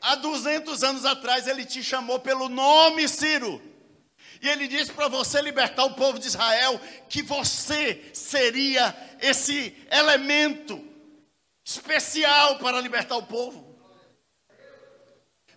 [0.00, 3.60] Há 200 anos atrás ele te chamou pelo nome Ciro.
[4.40, 10.91] E ele disse para você libertar o povo de Israel que você seria esse elemento
[11.64, 13.78] especial para libertar o povo.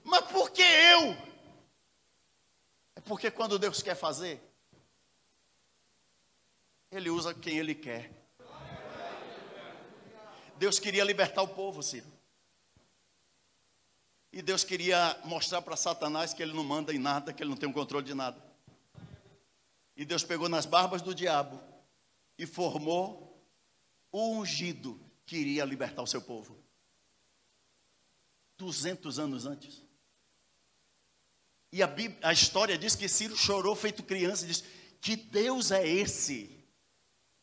[0.04, 1.18] Mas por que eu?
[2.96, 4.42] É porque quando Deus quer fazer,
[6.92, 8.12] Ele usa quem Ele quer.
[10.58, 12.16] Deus queria libertar o povo, Ciro.
[14.32, 17.58] E Deus queria mostrar para Satanás que ele não manda em nada, que ele não
[17.58, 18.38] tem o um controle de nada.
[19.96, 21.62] E Deus pegou nas barbas do diabo
[22.38, 23.42] e formou
[24.12, 26.58] o ungido que iria libertar o seu povo.
[28.58, 29.84] 200 anos antes.
[31.72, 34.64] E a, Bíblia, a história diz que Ciro chorou feito criança e disse:
[35.02, 36.50] Que Deus é esse?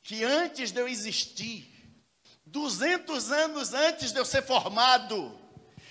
[0.02, 1.70] Que antes de eu existir,
[2.46, 5.38] 200 anos antes de eu ser formado,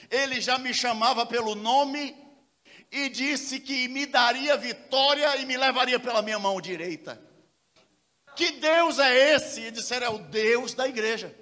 [0.10, 2.18] ele já me chamava pelo nome
[2.92, 7.22] e disse que me daria vitória e me levaria pela minha mão direita.
[8.36, 9.62] Que Deus é esse?
[9.62, 11.36] E disseram: É o Deus da igreja.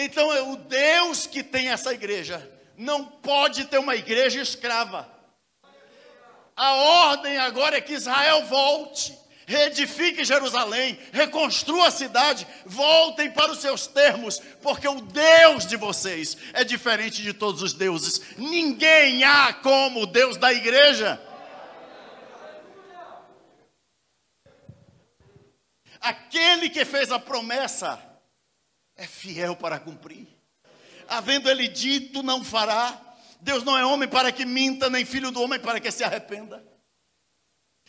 [0.00, 5.12] Então, é o Deus que tem essa igreja não pode ter uma igreja escrava.
[6.56, 13.58] A ordem agora é que Israel volte, reedifique Jerusalém, reconstrua a cidade, voltem para os
[13.58, 18.20] seus termos, porque o Deus de vocês é diferente de todos os deuses.
[18.36, 21.20] Ninguém há como o Deus da igreja.
[26.00, 28.07] Aquele que fez a promessa
[28.98, 30.26] é fiel para cumprir.
[31.08, 33.00] Havendo ele dito, não fará.
[33.40, 36.62] Deus não é homem para que minta, nem filho do homem para que se arrependa.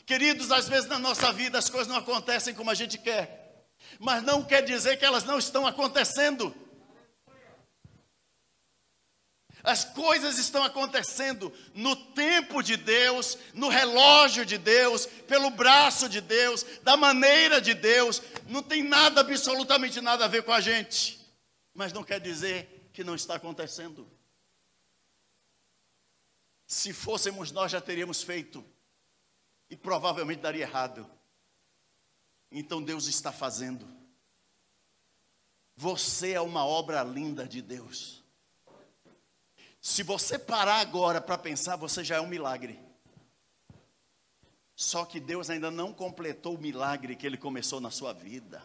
[0.05, 3.65] Queridos, às vezes na nossa vida as coisas não acontecem como a gente quer,
[3.99, 6.55] mas não quer dizer que elas não estão acontecendo.
[9.63, 16.21] As coisas estão acontecendo no tempo de Deus, no relógio de Deus, pelo braço de
[16.21, 18.21] Deus, da maneira de Deus.
[18.47, 21.19] Não tem nada, absolutamente nada a ver com a gente.
[21.73, 24.09] Mas não quer dizer que não está acontecendo.
[26.65, 28.63] Se fôssemos nós, já teríamos feito.
[29.69, 31.09] E provavelmente daria errado.
[32.51, 33.87] Então Deus está fazendo.
[35.75, 38.18] Você é uma obra linda de Deus.
[39.81, 42.79] Se você parar agora para pensar, você já é um milagre.
[44.75, 48.61] Só que Deus ainda não completou o milagre que Ele começou na sua vida.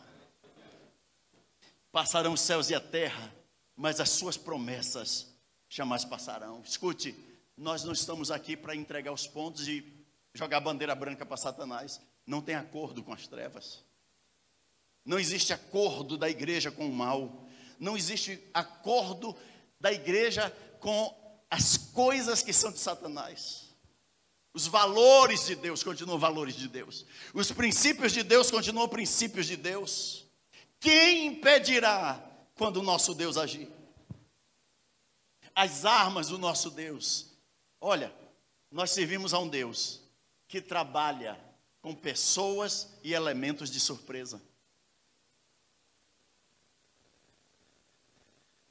[1.91, 3.35] Passarão os céus e a terra,
[3.77, 5.35] mas as suas promessas
[5.69, 6.61] jamais passarão.
[6.65, 7.17] Escute,
[7.57, 9.93] nós não estamos aqui para entregar os pontos e
[10.33, 12.01] jogar bandeira branca para Satanás.
[12.27, 13.85] Não tem acordo com as trevas.
[15.05, 17.47] Não existe acordo da igreja com o mal.
[17.79, 19.37] Não existe acordo
[19.79, 20.53] da igreja
[20.85, 23.75] com as coisas que são de Satanás.
[24.53, 27.07] Os valores de Deus continuam valores de Deus.
[27.33, 30.27] Os princípios de Deus continuam princípios de Deus.
[30.79, 32.23] Quem impedirá
[32.55, 33.67] quando o nosso Deus agir?
[35.55, 37.29] As armas do nosso Deus.
[37.81, 38.15] Olha,
[38.71, 40.03] nós servimos a um Deus
[40.47, 41.41] que trabalha
[41.81, 44.39] com pessoas e elementos de surpresa.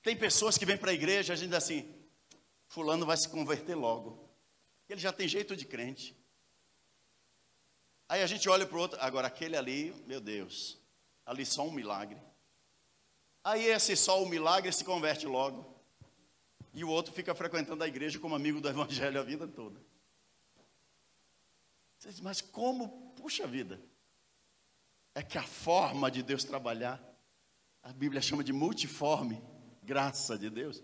[0.03, 2.02] Tem pessoas que vêm para a igreja, a gente diz assim:
[2.73, 4.27] Fulano vai se converter logo.
[4.89, 6.17] Ele já tem jeito de crente.
[8.09, 10.81] Aí a gente olha para o outro, agora aquele ali, meu Deus,
[11.23, 12.19] ali só um milagre.
[13.43, 15.79] Aí esse só um milagre se converte logo.
[16.73, 19.79] E o outro fica frequentando a igreja como amigo do evangelho a vida toda.
[22.23, 23.79] Mas como, puxa vida,
[25.13, 26.99] é que a forma de Deus trabalhar,
[27.83, 29.43] a Bíblia chama de multiforme,
[29.83, 30.81] graça de Deus,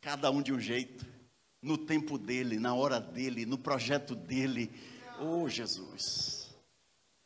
[0.00, 1.20] cada um de um jeito
[1.62, 4.70] no tempo dele, na hora dele, no projeto dele.
[5.20, 6.52] Oh, Jesus.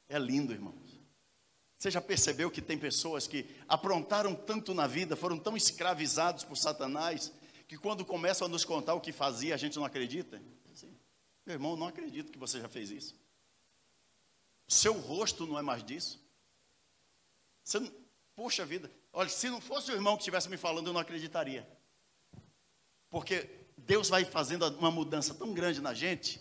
[0.08, 1.00] É lindo, irmãos.
[1.78, 6.56] Você já percebeu que tem pessoas que aprontaram tanto na vida, foram tão escravizados por
[6.56, 7.32] Satanás,
[7.66, 10.40] que quando começam a nos contar o que fazia, a gente não acredita?
[10.72, 10.94] Assim,
[11.44, 13.18] Meu irmão, não acredito que você já fez isso.
[14.68, 16.24] Seu rosto não é mais disso.
[17.62, 17.92] Você não,
[18.34, 21.68] poxa vida, olha, se não fosse o irmão que estivesse me falando, eu não acreditaria.
[23.10, 26.40] Porque Deus vai fazendo uma mudança tão grande na gente,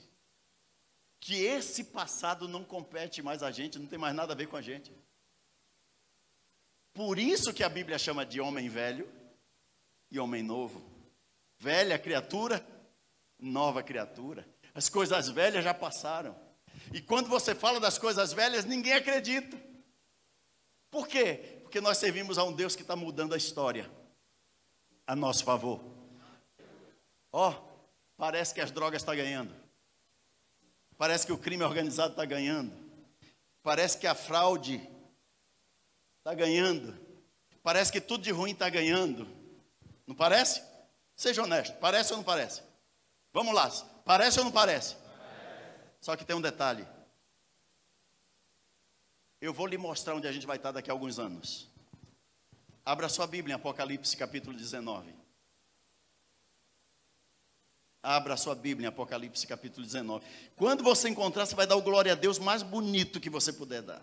[1.19, 4.57] que esse passado não compete mais a gente, não tem mais nada a ver com
[4.57, 4.91] a gente.
[6.93, 9.07] Por isso que a Bíblia chama de homem velho
[10.09, 10.83] e homem novo.
[11.59, 12.65] Velha criatura,
[13.39, 14.47] nova criatura.
[14.73, 16.35] As coisas velhas já passaram.
[16.93, 19.57] E quando você fala das coisas velhas, ninguém acredita.
[20.89, 21.59] Por quê?
[21.61, 23.89] Porque nós servimos a um Deus que está mudando a história
[25.05, 25.94] a nosso favor.
[27.38, 29.53] Ó, oh, parece que as drogas estão tá ganhando.
[30.97, 32.71] Parece que o crime organizado está ganhando.
[33.61, 34.77] Parece que a fraude
[36.19, 36.97] está ganhando.
[37.61, 39.27] Parece que tudo de ruim está ganhando.
[40.07, 40.63] Não parece?
[41.13, 42.63] Seja honesto, parece ou não parece?
[43.33, 43.69] Vamos lá,
[44.05, 44.95] parece ou não parece?
[44.95, 45.75] parece?
[45.99, 46.88] Só que tem um detalhe.
[49.41, 51.69] Eu vou lhe mostrar onde a gente vai estar daqui a alguns anos.
[52.86, 55.24] Abra sua Bíblia em Apocalipse capítulo 19.
[58.05, 60.23] Abra a sua Bíblia em Apocalipse capítulo 19.
[60.55, 63.81] Quando você encontrar, você vai dar o glória a Deus mais bonito que você puder
[63.81, 63.99] dar.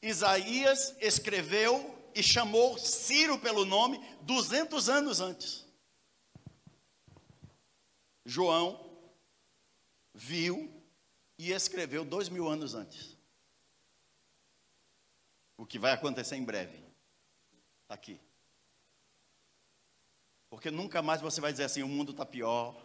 [0.00, 5.66] Isaías escreveu e chamou Ciro pelo nome 200 anos antes.
[8.24, 8.88] João
[10.14, 10.77] viu
[11.38, 13.16] e escreveu dois mil anos antes.
[15.56, 16.76] O que vai acontecer em breve.
[17.82, 18.20] Está aqui.
[20.50, 22.76] Porque nunca mais você vai dizer assim: o mundo está pior,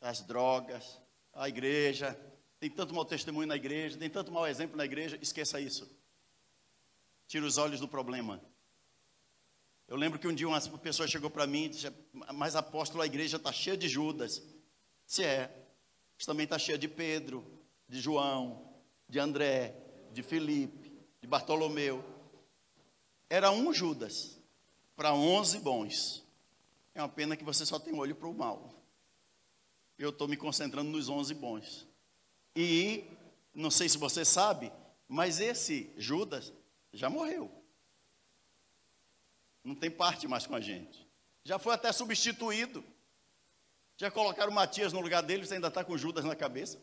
[0.00, 1.00] as drogas,
[1.32, 2.18] a igreja,
[2.60, 5.18] tem tanto mau testemunho na igreja, tem tanto mau exemplo na igreja.
[5.20, 5.90] Esqueça isso.
[7.26, 8.40] Tira os olhos do problema.
[9.88, 11.92] Eu lembro que um dia uma pessoa chegou para mim e disse:
[12.34, 14.42] Mas apóstolo, a igreja está cheia de Judas.
[15.06, 15.66] Se é,
[16.24, 17.61] também está cheia de Pedro,
[17.92, 18.72] de João,
[19.06, 19.76] de André,
[20.12, 20.90] de Felipe,
[21.20, 22.02] de Bartolomeu.
[23.28, 24.40] Era um Judas
[24.96, 26.26] para onze bons.
[26.94, 28.72] É uma pena que você só tem olho para o mal.
[29.98, 31.86] Eu estou me concentrando nos onze bons.
[32.56, 33.04] E,
[33.52, 34.72] não sei se você sabe,
[35.06, 36.50] mas esse Judas
[36.94, 37.52] já morreu.
[39.62, 41.06] Não tem parte mais com a gente.
[41.44, 42.82] Já foi até substituído.
[43.98, 46.80] Já colocaram Matias no lugar dele, você ainda está com Judas na cabeça.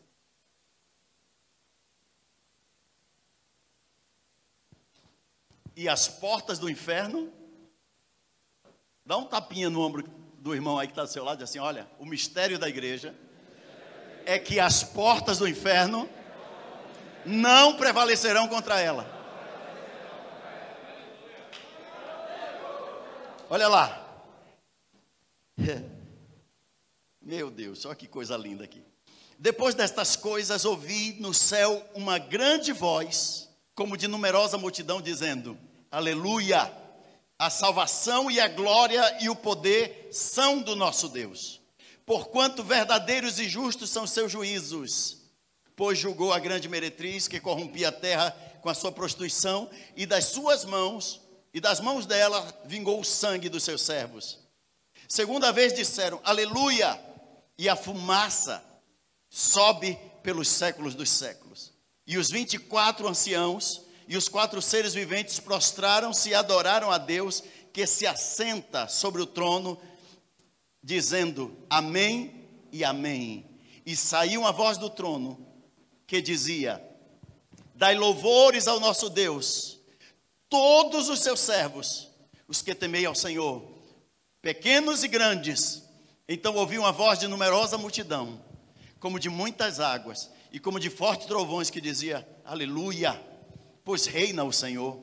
[5.80, 7.32] E as portas do inferno.
[9.02, 10.04] Dá um tapinha no ombro
[10.38, 13.14] do irmão aí que está do seu lado, diz assim: olha, o mistério da igreja
[14.26, 16.06] é que as portas do inferno
[17.24, 19.06] não prevalecerão contra ela.
[23.48, 24.06] Olha lá.
[27.22, 28.84] Meu Deus, olha que coisa linda aqui.
[29.38, 35.58] Depois destas coisas, ouvi no céu uma grande voz, como de numerosa multidão, dizendo:
[35.90, 36.72] Aleluia!
[37.36, 41.60] A salvação e a glória e o poder são do nosso Deus.
[42.06, 45.18] Porquanto verdadeiros e justos são seus juízos,
[45.74, 48.30] pois julgou a grande meretriz que corrompia a terra
[48.60, 51.20] com a sua prostituição, e das suas mãos,
[51.52, 54.38] e das mãos dela, vingou o sangue dos seus servos.
[55.08, 57.00] Segunda vez disseram, aleluia,
[57.58, 58.62] e a fumaça
[59.28, 61.72] sobe pelos séculos dos séculos.
[62.06, 66.98] E os vinte e quatro anciãos e os quatro seres viventes prostraram-se e adoraram a
[66.98, 69.80] Deus que se assenta sobre o trono,
[70.82, 73.48] dizendo Amém e Amém.
[73.86, 75.46] E saiu a voz do trono
[76.08, 76.84] que dizia:
[77.72, 79.78] Dai louvores ao nosso Deus,
[80.48, 82.08] todos os seus servos,
[82.48, 83.62] os que temei ao Senhor,
[84.42, 85.84] pequenos e grandes.
[86.28, 88.44] Então ouvi uma voz de numerosa multidão,
[88.98, 93.29] como de muitas águas, e como de fortes trovões, que dizia: Aleluia!
[93.90, 95.02] Pois reina o Senhor,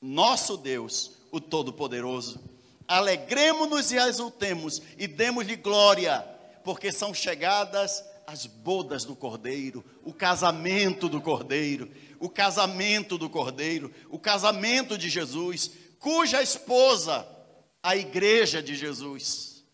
[0.00, 2.40] nosso Deus, o Todo-Poderoso.
[2.88, 6.20] Alegremos-nos e exultemos e demos-lhe glória,
[6.64, 11.88] porque são chegadas as bodas do Cordeiro, o casamento do Cordeiro,
[12.18, 17.24] o casamento do Cordeiro, o casamento de Jesus, cuja esposa,
[17.80, 19.64] a igreja de Jesus.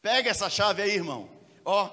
[0.00, 1.28] Pega essa chave aí, irmão.
[1.66, 1.90] Ó,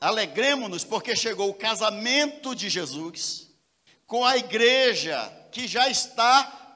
[0.00, 3.45] alegremos-nos porque chegou o casamento de Jesus
[4.06, 6.66] com a igreja que já está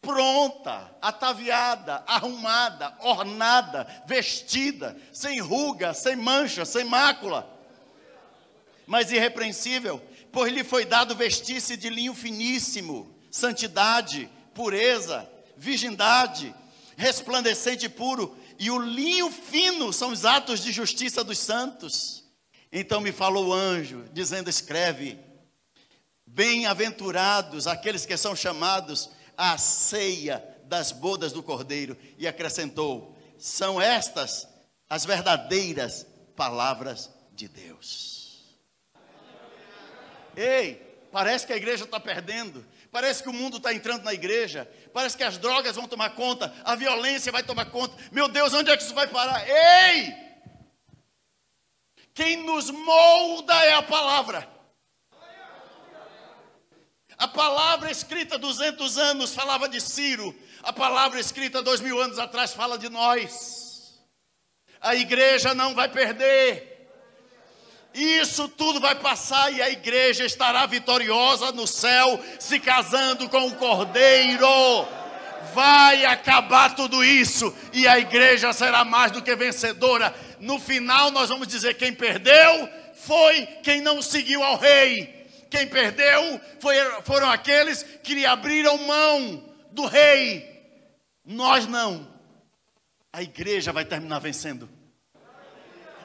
[0.00, 7.50] pronta, ataviada, arrumada, ornada, vestida, sem ruga, sem mancha, sem mácula,
[8.86, 16.54] mas irrepreensível, pois lhe foi dado vestir-se de linho finíssimo, santidade, pureza, virgindade,
[16.96, 22.24] resplandecente e puro, e o linho fino são os atos de justiça dos santos.
[22.70, 25.18] Então me falou o anjo, dizendo: escreve
[26.34, 31.96] Bem-aventurados aqueles que são chamados à ceia das bodas do Cordeiro.
[32.18, 34.48] E acrescentou: são estas
[34.90, 36.04] as verdadeiras
[36.34, 38.58] palavras de Deus.
[40.36, 42.66] Ei, parece que a igreja está perdendo.
[42.90, 44.68] Parece que o mundo está entrando na igreja.
[44.92, 46.52] Parece que as drogas vão tomar conta.
[46.64, 47.96] A violência vai tomar conta.
[48.10, 49.48] Meu Deus, onde é que isso vai parar?
[49.48, 50.12] Ei!
[52.12, 54.52] Quem nos molda é a palavra.
[57.16, 62.52] A palavra escrita 200 anos falava de Ciro, a palavra escrita dois mil anos atrás
[62.52, 64.00] fala de nós.
[64.80, 66.74] A igreja não vai perder.
[67.94, 73.54] Isso tudo vai passar e a igreja estará vitoriosa no céu, se casando com o
[73.54, 74.48] Cordeiro.
[75.54, 80.12] Vai acabar tudo isso e a igreja será mais do que vencedora.
[80.40, 85.13] No final, nós vamos dizer: quem perdeu foi quem não seguiu ao rei.
[85.54, 86.74] Quem perdeu foi,
[87.04, 90.44] foram aqueles que lhe abriram mão do rei.
[91.24, 92.12] Nós não.
[93.12, 94.68] A igreja vai terminar vencendo.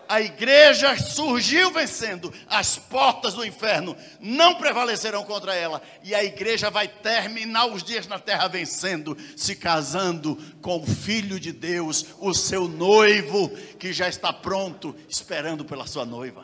[0.08, 6.70] A igreja surgiu vencendo, as portas do inferno não prevalecerão contra ela, e a igreja
[6.72, 12.34] vai terminar os dias na terra vencendo, se casando com o Filho de Deus, o
[12.34, 16.43] seu noivo, que já está pronto, esperando pela sua noiva.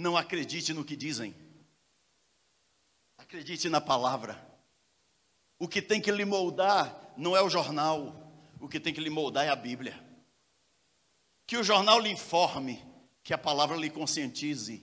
[0.00, 1.36] Não acredite no que dizem.
[3.18, 4.34] Acredite na palavra.
[5.58, 8.32] O que tem que lhe moldar não é o jornal.
[8.58, 10.02] O que tem que lhe moldar é a Bíblia.
[11.46, 12.82] Que o jornal lhe informe,
[13.22, 14.82] que a palavra lhe conscientize.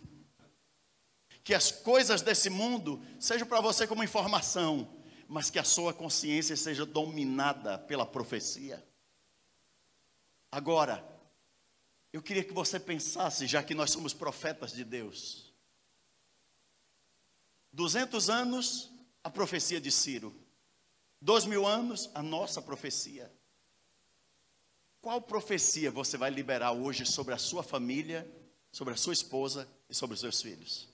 [1.43, 4.87] Que as coisas desse mundo sejam para você como informação,
[5.27, 8.87] mas que a sua consciência seja dominada pela profecia.
[10.51, 11.03] Agora,
[12.17, 15.53] eu queria que você pensasse, já que nós somos profetas de Deus.
[17.71, 18.91] 200 anos,
[19.23, 20.35] a profecia de Ciro.
[21.21, 23.31] Dois mil anos, a nossa profecia.
[24.99, 28.27] Qual profecia você vai liberar hoje sobre a sua família,
[28.71, 30.89] sobre a sua esposa e sobre os seus filhos?